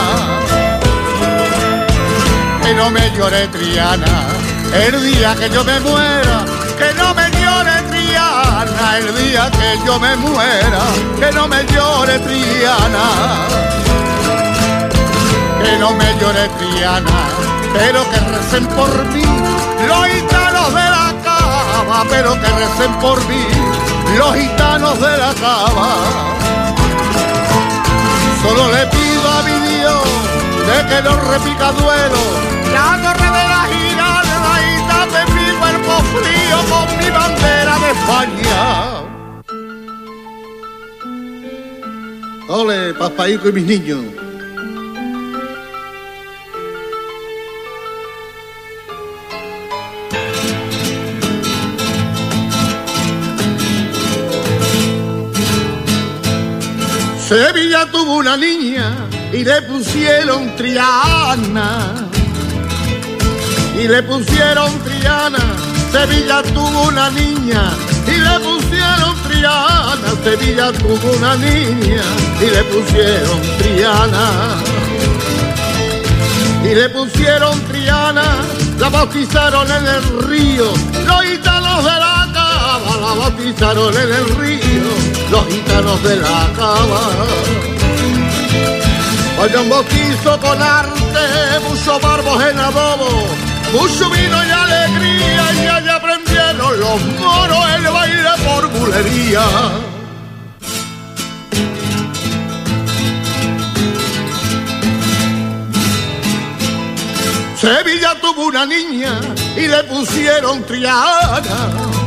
Que 2.63 2.75
no 2.75 2.91
me 2.91 3.11
llore 3.17 3.49
Triana. 3.49 4.27
El 4.73 5.03
día 5.03 5.35
que 5.35 5.51
yo 5.51 5.65
me 5.65 5.81
muera, 5.81 6.45
que 6.79 6.95
no 6.95 7.15
me 7.15 7.31
llore 7.31 7.83
Triana. 7.91 8.99
El 8.99 9.15
día 9.17 9.51
que 9.51 9.79
yo 9.85 9.99
me 9.99 10.17
muera, 10.17 10.83
que 11.19 11.33
no 11.33 11.49
me 11.49 11.65
llore 11.67 12.19
Triana. 12.21 13.07
Que 15.63 15.77
no 15.79 15.93
me 15.93 16.19
llore 16.21 16.49
Triana, 16.59 17.21
pero 17.73 18.09
que 18.11 18.21
recen 18.37 18.67
por 18.69 19.05
mí 19.07 19.25
los 19.89 20.07
gitanos 20.07 20.69
de 20.69 20.91
la 20.97 21.15
cama, 21.25 22.05
pero 22.09 22.33
que 22.35 22.49
recen 22.49 22.93
por 23.01 23.19
mí 23.27 23.47
los 24.17 24.35
gitanos 24.35 25.01
de 25.01 25.19
la 25.19 25.35
cava. 25.35 26.41
Solo 28.43 28.73
le 28.73 28.87
pido 28.87 29.29
a 29.29 29.43
mi 29.43 29.57
Dios 29.69 30.03
de 30.67 30.79
que 30.89 31.03
no 31.03 31.13
repica 31.31 31.73
duelo. 31.73 32.21
La 32.73 32.99
torre 33.03 33.29
de 33.39 33.45
la 33.55 33.65
giralda 33.73 34.53
y 34.63 34.81
de 35.15 35.23
mi 35.35 35.47
cuerpo 35.59 35.93
frío 36.15 36.57
con 36.71 36.87
mi 36.99 37.11
bandera 37.11 37.79
de 37.79 37.91
España. 37.99 38.61
Ole, 42.49 42.95
papaico 42.95 43.49
y 43.49 43.53
mis 43.53 43.67
niños. 43.67 44.20
Sevilla 57.31 57.87
tuvo 57.87 58.17
una 58.17 58.37
niña 58.37 59.07
y 59.33 59.45
le 59.45 59.63
pusieron 59.63 60.57
Triana. 60.57 61.95
Y 63.79 63.87
le 63.87 64.03
pusieron 64.03 64.77
Triana. 64.81 65.39
Sevilla 65.93 66.43
tuvo 66.43 66.89
una 66.89 67.09
niña 67.11 67.71
y 68.05 68.19
le 68.19 68.41
pusieron 68.41 69.15
Triana. 69.29 70.11
Sevilla 70.25 70.73
tuvo 70.73 71.13
una 71.19 71.37
niña 71.37 72.03
y 72.41 72.47
le 72.47 72.65
pusieron 72.65 73.41
Triana. 73.59 74.57
Y 76.65 76.75
le 76.75 76.89
pusieron 76.89 77.61
Triana, 77.69 78.25
la 78.81 78.89
bautizaron 78.89 79.71
en 79.71 79.87
el 79.87 80.23
río. 80.25 80.73
Los 81.07 81.23
gitanos 81.23 81.85
de 81.85 81.91
la 81.91 82.29
cava 82.35 82.97
la 83.01 83.15
bautizaron 83.21 83.97
en 83.97 84.15
el 84.15 84.29
río. 84.37 85.00
Los 85.31 85.47
gitanos 85.47 86.03
de 86.03 86.17
la 86.17 86.51
cava. 86.57 87.01
Vaya 89.39 89.61
un 89.61 89.71
bautizo 89.71 90.39
con 90.41 90.61
arte, 90.61 91.25
muchos 91.69 92.03
barbos 92.03 92.45
en 92.45 92.59
adobo, 92.59 93.09
mucho 93.73 94.11
vino 94.11 94.45
y 94.45 94.51
alegría, 94.51 95.53
y 95.55 95.67
allá 95.67 95.97
aprendieron 95.97 96.81
los 96.81 97.01
moros 97.21 97.65
el 97.77 97.83
baile 97.85 98.31
por 98.45 98.69
bulería. 98.69 99.45
Sevilla 107.57 108.19
tuvo 108.21 108.47
una 108.47 108.67
niña 108.67 109.21
y 109.57 109.69
le 109.69 109.85
pusieron 109.85 110.65
Triana. 110.65 112.00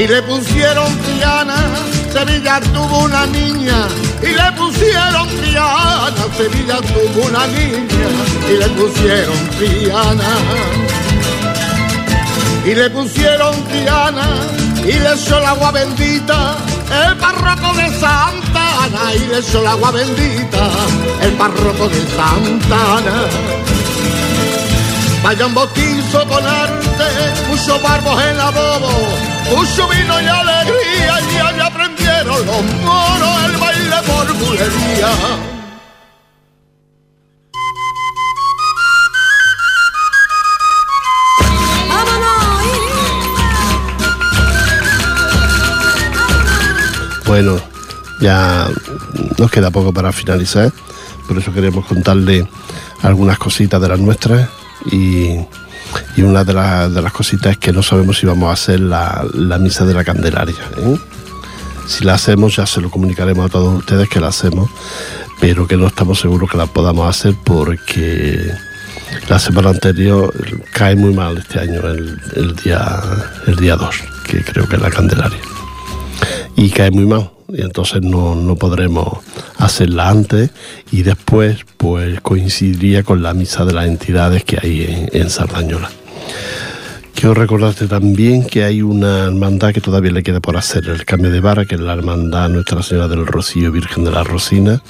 Y 0.00 0.08
le 0.08 0.22
pusieron 0.22 0.96
Triana, 1.00 1.56
Sevilla 2.10 2.58
tuvo 2.72 3.04
una 3.04 3.26
niña 3.26 3.86
y 4.22 4.28
le 4.28 4.52
pusieron 4.56 5.28
Triana, 5.28 6.24
Sevilla 6.38 6.78
tuvo 6.80 7.26
una 7.26 7.46
niña 7.48 8.08
y 8.48 8.56
le 8.56 8.68
pusieron 8.68 9.36
Triana. 9.58 10.30
Y 12.64 12.74
le 12.74 12.88
pusieron 12.88 13.54
Triana 13.68 14.26
y 14.84 14.92
le 14.92 15.12
echó 15.12 15.36
el 15.36 15.44
agua 15.44 15.70
bendita 15.70 16.56
el 17.06 17.16
párroco 17.18 17.74
de 17.76 17.90
Santa 18.00 18.84
Ana 18.84 19.14
y 19.14 19.26
le 19.26 19.38
echó 19.38 19.60
el 19.60 19.66
agua 19.66 19.90
bendita 19.90 20.70
el 21.20 21.32
párroco 21.32 21.90
de 21.90 22.00
Santa 22.16 22.96
Ana. 22.96 23.79
Vaya 25.30 25.46
un 25.46 25.54
bautizo 25.54 26.26
con 26.26 26.44
arte, 26.44 27.04
muchos 27.48 27.80
barbos 27.80 28.20
en 28.20 28.36
la 28.36 28.50
bobo, 28.50 28.90
mucho 29.54 29.86
vino 29.86 30.20
y 30.20 30.26
alegría, 30.26 31.20
y 31.20 31.36
allá 31.36 31.66
aprendieron 31.66 32.46
los 32.46 32.64
moros 32.84 33.44
el 33.44 33.56
baile 33.56 33.96
por 34.08 34.34
bulería. 34.38 35.08
Bueno, 47.24 47.60
ya 48.20 48.66
nos 49.38 49.50
queda 49.52 49.70
poco 49.70 49.92
para 49.92 50.10
finalizar, 50.10 50.72
por 51.28 51.38
eso 51.38 51.52
queremos 51.52 51.86
contarle 51.86 52.48
algunas 53.02 53.38
cositas 53.38 53.80
de 53.80 53.88
las 53.88 54.00
nuestras 54.00 54.59
y, 54.86 55.36
una 56.18 56.44
de, 56.44 56.52
la- 56.54 56.88
de 56.88 57.02
las 57.02 57.12
cositas 57.12 57.52
es 57.52 57.58
que 57.58 57.72
no 57.72 57.82
sabemos 57.82 58.18
si 58.18 58.26
vamos 58.26 58.48
a 58.50 58.52
hacer 58.52 58.80
la, 58.80 59.24
misa 59.58 59.84
de 59.84 59.94
la 59.94 60.04
Candelaria. 60.04 60.54
¿eh? 60.78 60.96
Si 61.88 62.04
la 62.04 62.14
hacemos 62.14 62.54
ya 62.56 62.66
se 62.66 62.80
lo 62.80 62.90
comunicaremos 62.90 63.46
a 63.46 63.48
todos 63.48 63.78
ustedes 63.78 64.08
que 64.08 64.20
la 64.20 64.28
hacemos, 64.28 64.70
pero 65.40 65.66
que 65.66 65.76
no 65.76 65.86
estamos 65.88 66.20
seguros 66.20 66.50
que 66.50 66.56
la 66.58 66.66
podamos 66.66 67.08
hacer 67.08 67.34
porque 67.44 68.52
la 69.28 69.38
semana 69.40 69.70
anterior 69.70 70.32
cae 70.72 70.94
muy 70.94 71.12
mal 71.12 71.38
este 71.38 71.58
año 71.58 71.80
el, 71.88 72.20
el 72.36 72.54
día 72.56 73.00
el 73.46 73.56
día 73.56 73.74
2, 73.76 73.96
que 74.28 74.44
creo 74.44 74.68
que 74.68 74.76
es 74.76 74.82
la 74.82 74.90
Candelaria 74.90 75.40
y 76.56 76.70
cae 76.70 76.90
muy 76.90 77.06
mal 77.06 77.30
y 77.54 77.62
entonces 77.62 78.02
no, 78.02 78.34
no 78.34 78.56
podremos 78.56 79.18
hacerla 79.58 80.08
antes 80.08 80.50
y 80.90 81.02
después 81.02 81.58
pues 81.76 82.20
coincidiría 82.20 83.02
con 83.02 83.22
la 83.22 83.34
misa 83.34 83.64
de 83.64 83.72
las 83.72 83.86
entidades 83.86 84.44
que 84.44 84.58
hay 84.62 84.84
en, 84.84 85.20
en 85.20 85.30
Sardañola. 85.30 85.90
Quiero 87.14 87.34
recordarte 87.34 87.86
también 87.86 88.46
que 88.46 88.64
hay 88.64 88.80
una 88.80 89.26
hermandad 89.26 89.74
que 89.74 89.82
todavía 89.82 90.10
le 90.10 90.22
queda 90.22 90.40
por 90.40 90.56
hacer 90.56 90.88
el 90.88 91.04
cambio 91.04 91.30
de 91.30 91.40
vara, 91.40 91.66
que 91.66 91.74
es 91.74 91.80
la 91.80 91.92
hermandad 91.92 92.48
Nuestra 92.48 92.82
Señora 92.82 93.08
del 93.08 93.26
Rocío 93.26 93.70
Virgen 93.70 94.04
de 94.04 94.10
la 94.10 94.24
Rosina 94.24 94.82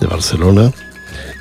de 0.00 0.06
Barcelona 0.06 0.72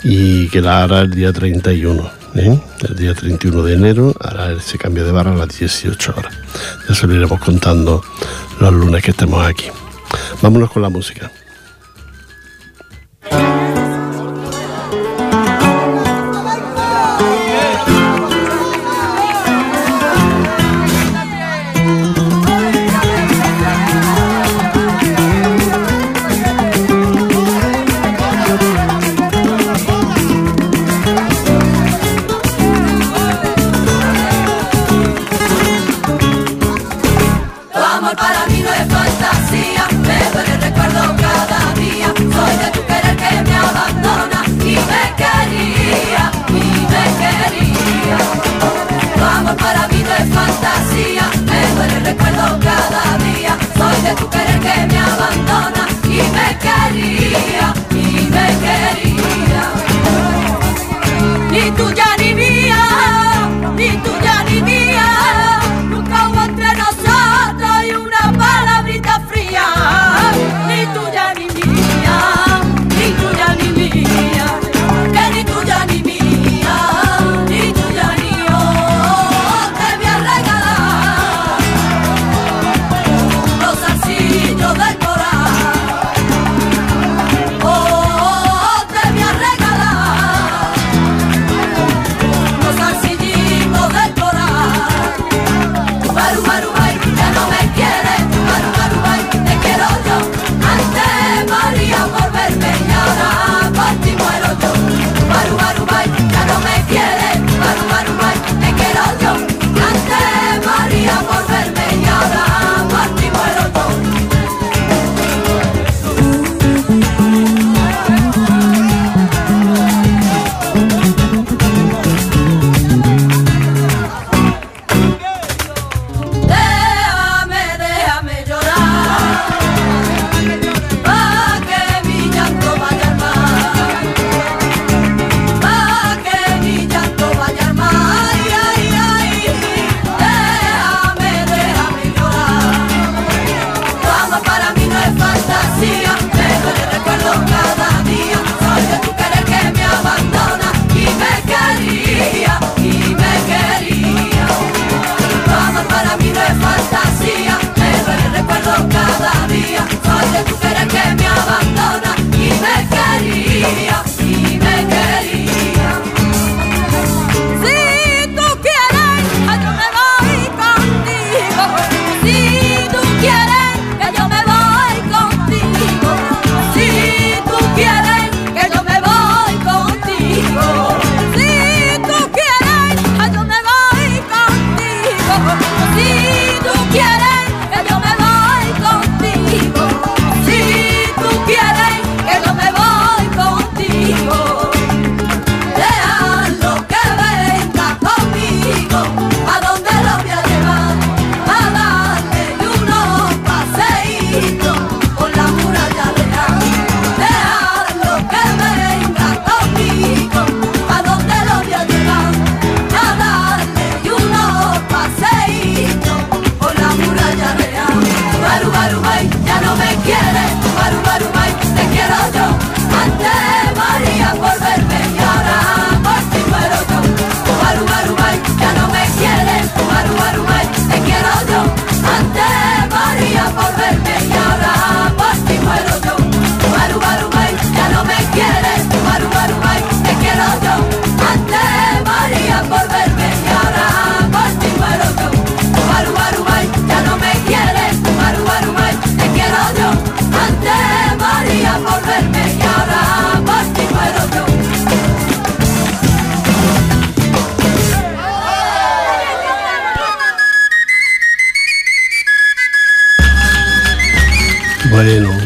y 0.04 0.50
que 0.50 0.62
la 0.62 0.84
hará 0.84 1.02
el 1.02 1.12
día 1.12 1.32
31. 1.32 2.10
¿eh? 2.36 2.60
El 2.90 2.96
día 2.96 3.14
31 3.14 3.64
de 3.64 3.74
enero 3.74 4.14
hará 4.20 4.52
ese 4.52 4.78
cambio 4.78 5.06
de 5.06 5.12
vara 5.12 5.32
a 5.32 5.36
las 5.36 5.58
18 5.58 6.14
horas. 6.18 6.34
Ya 6.90 6.96
se 6.96 7.08
lo 7.08 7.16
iremos 7.16 7.40
contando 7.40 8.04
los 8.60 8.74
lunes 8.74 9.04
que 9.04 9.12
estemos 9.12 9.46
aquí. 9.46 9.68
Vámonos 10.42 10.72
con 10.72 10.82
la 10.82 10.90
música. 10.90 11.32
de 54.12 54.18
tu 54.18 54.30
querer 54.30 54.60
que 54.60 54.88
me 54.88 55.00
abandona 55.00 55.88
y 56.04 56.18
me 56.36 56.48
quería, 56.64 57.74
y 57.92 58.28
me 58.36 58.48
quería. 58.64 59.64
Y 61.52 61.72
tú 61.72 61.92
ya 61.92 62.11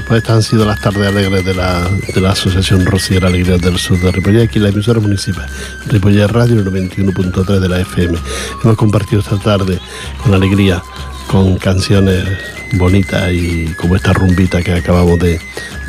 pues 0.08 0.20
estas 0.20 0.36
han 0.36 0.44
sido 0.44 0.66
las 0.66 0.82
tardes 0.82 1.08
alegres 1.08 1.46
de 1.46 1.54
la, 1.54 1.90
de 2.14 2.22
la 2.22 2.32
Asociación 2.32 2.86
Rociera 2.86 3.28
Alegría 3.28 3.58
del 3.58 3.78
Sur 3.78 4.00
de 4.00 4.12
Ripollet, 4.12 4.44
aquí 4.44 4.60
la 4.60 4.70
emisora 4.70 5.00
municipal, 5.00 5.46
Ripollet 5.88 6.28
Radio 6.28 6.64
91.3 6.64 7.60
de 7.60 7.70
la 7.70 7.80
FM. 7.82 8.18
Hemos 8.64 8.78
compartido 8.78 9.22
esta 9.22 9.38
tarde 9.38 9.80
con 10.24 10.34
alegría, 10.34 10.82
con 11.28 11.58
canciones 11.58 12.26
bonitas 12.74 13.32
y 13.32 13.74
como 13.76 13.96
esta 13.96 14.14
rumbita 14.14 14.62
que 14.62 14.74
acabamos 14.74 15.20
de 15.20 15.40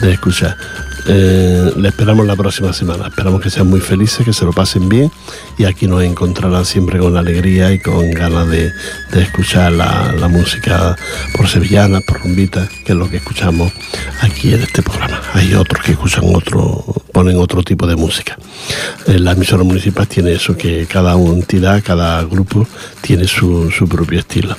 escuchar. 0.02 0.56
Eh, 1.08 1.72
le 1.76 1.88
esperamos 1.88 2.26
la 2.26 2.34
próxima 2.34 2.72
semana. 2.72 3.08
Esperamos 3.08 3.40
que 3.40 3.50
sean 3.50 3.68
muy 3.68 3.80
felices, 3.80 4.24
que 4.24 4.32
se 4.32 4.44
lo 4.44 4.52
pasen 4.52 4.88
bien 4.88 5.10
y 5.58 5.64
aquí 5.64 5.86
nos 5.86 6.02
encontrarán 6.02 6.64
siempre 6.64 6.98
con 6.98 7.16
alegría 7.16 7.72
y 7.72 7.78
con 7.78 8.10
ganas 8.10 8.48
de, 8.48 8.72
escuchar 9.14 9.72
la, 9.72 10.28
música 10.28 10.96
por 11.36 11.48
sevillana, 11.48 12.00
por 12.00 12.20
rumbita, 12.20 12.68
que 12.84 12.92
es 12.92 12.98
lo 12.98 13.08
que 13.08 13.18
escuchamos 13.18 13.72
aquí 14.20 14.52
en 14.52 14.62
este 14.62 14.82
programa. 14.82 15.20
Hay 15.34 15.54
otros 15.54 15.84
que 15.84 15.92
escuchan 15.92 16.24
otro, 16.34 16.84
ponen 17.12 17.38
otro 17.38 17.62
tipo 17.62 17.86
de 17.86 17.94
música. 17.94 18.36
Eh, 19.06 19.18
la 19.18 19.32
emisora 19.32 19.62
municipal 19.62 20.08
tiene 20.08 20.32
eso, 20.32 20.56
que 20.56 20.86
cada 20.86 21.14
entidad, 21.14 21.82
cada 21.84 22.22
grupo 22.24 22.66
tiene 23.00 23.28
su, 23.28 23.70
su 23.70 23.88
propio 23.88 24.18
estilo. 24.18 24.56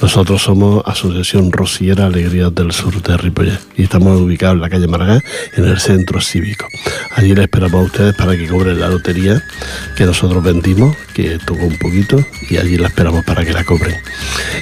Nosotros 0.00 0.42
somos 0.42 0.82
Asociación 0.86 1.52
Rociera 1.52 2.06
Alegrías 2.06 2.54
del 2.54 2.72
Sur 2.72 3.02
de 3.02 3.16
Ripollet 3.16 3.58
y 3.76 3.84
estamos 3.84 4.20
ubicados 4.20 4.56
en 4.56 4.60
la 4.62 4.70
calle 4.70 4.86
Maragán, 4.86 5.22
en 5.56 5.64
el 5.64 5.78
centro 5.78 6.20
cívico. 6.20 6.66
Allí 7.14 7.34
les 7.34 7.44
esperamos 7.44 7.80
a 7.80 7.84
ustedes 7.84 8.14
para 8.14 8.36
que 8.36 8.46
cobren 8.48 8.80
la 8.80 8.88
lotería 8.88 9.42
que 9.96 10.04
nosotros 10.04 10.42
vendimos, 10.42 10.96
que 11.14 11.38
tocó 11.38 11.64
un 11.64 11.76
poquito, 11.78 12.24
y 12.50 12.56
allí 12.56 12.76
la 12.76 12.88
esperamos 12.88 13.24
para 13.24 13.44
que 13.44 13.52
la 13.52 13.64
cobren. 13.64 13.96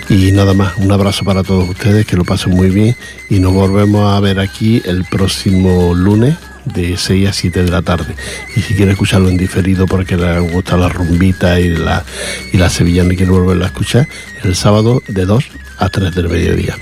Y 0.09 0.33
nada 0.33 0.55
más, 0.55 0.77
un 0.77 0.93
abrazo 0.93 1.25
para 1.25 1.43
todos 1.43 1.69
ustedes, 1.69 2.07
que 2.07 2.17
lo 2.17 2.25
pasen 2.25 2.55
muy 2.55 2.71
bien 2.71 2.97
y 3.29 3.39
nos 3.39 3.53
volvemos 3.53 4.13
a 4.13 4.21
ver 4.21 4.41
aquí 4.41 4.83
el 4.85 5.05
próximo 5.05 5.95
lunes 5.95 6.37
de 6.65 6.97
6 6.97 7.29
a 7.29 7.33
7 7.33 7.65
de 7.65 7.71
la 7.71 7.83
tarde. 7.83 8.15
Y 8.57 8.61
si 8.61 8.75
quiere 8.75 8.93
escucharlo 8.93 9.29
en 9.29 9.37
diferido 9.37 9.87
porque 9.87 10.17
le 10.17 10.39
gusta 10.41 10.77
la 10.77 10.89
rumbita 10.89 11.61
y 11.61 11.71
la, 11.71 12.05
y 12.53 12.57
la 12.57 12.71
sevillana 12.71 13.15
y 13.15 13.17
quiere 13.17 13.33
volverla 13.33 13.67
a 13.67 13.69
escuchar, 13.69 14.09
el 14.43 14.55
sábado 14.55 15.03
de 15.09 15.25
2 15.25 15.45
a 15.79 15.89
3 15.89 16.15
del 16.15 16.29
mediodía. 16.29 16.77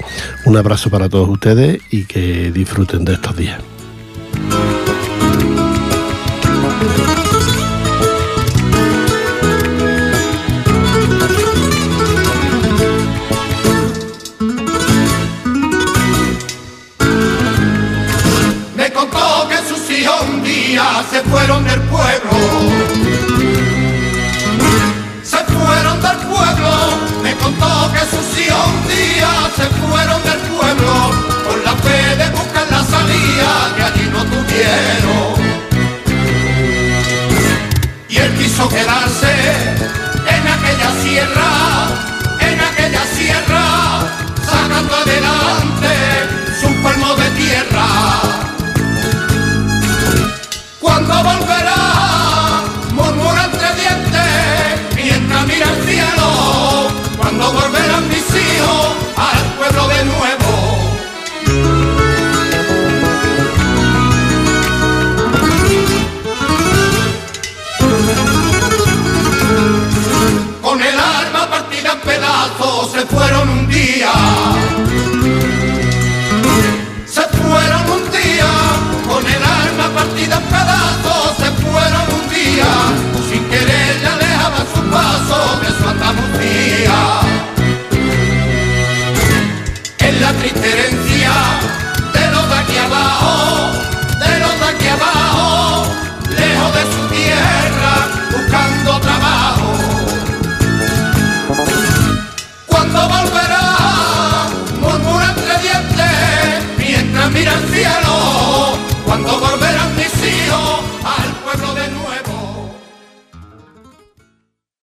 Un 0.45 0.57
abrazo 0.57 0.91
para 0.91 1.09
todos 1.09 1.29
ustedes 1.29 1.81
y 1.91 2.05
que 2.05 2.51
disfruten 2.51 3.05
de 3.05 3.14
estos 3.14 3.37
días. 3.37 3.61
Se 21.11 21.22
fueron 21.22 21.64
del 21.64 21.80
pueblo. 21.82 22.30
Se 25.22 25.38
fueron 25.38 26.00
del 26.00 26.16
pueblo, 26.18 26.70
me 27.22 27.34
contó 27.36 27.92
que 27.92 28.00
sus 28.00 28.38
hijos 28.40 28.66
un 28.66 28.88
día 28.88 29.30
se 29.56 29.66
fueron 29.86 30.22
del 30.22 30.40
pueblo 30.56 31.11
con 31.48 31.64
la 31.64 31.74
fe 31.76 32.16
de 32.16 32.30
buscar 32.30 32.66
la 32.70 32.84
salida 32.84 33.50
que 33.76 33.82
allí 33.82 34.11
no 34.12 34.24
tuvieron. 34.24 35.48
Y 38.09 38.16
él 38.16 38.34
quiso 38.34 38.68
quedarse 38.68 39.32
en 40.34 40.48
aquella 40.48 40.90
sierra, 41.02 41.50
en 42.40 42.61
aquella 42.61 43.04
sierra, 43.16 44.00
sacando 44.44 44.96
adelante 44.96 45.68
día. 73.79 74.12
Se 77.07 77.22
fueron 77.39 77.83
un 77.97 78.05
día 78.11 78.51
con 79.09 79.22
el 79.26 79.43
arma 79.62 79.89
partida 80.01 80.37
en 80.39 80.47
pedazos 80.55 81.33
sin 83.29 83.45
querer 83.53 84.01
alejaba 84.14 84.61
su 84.74 84.81
paso 84.95 85.39
de 85.62 85.70
su 85.79 85.89
Andalucía. 85.95 86.99
En 90.07 90.20
la 90.22 90.33
triste 90.33 90.66
herencia 90.72 91.07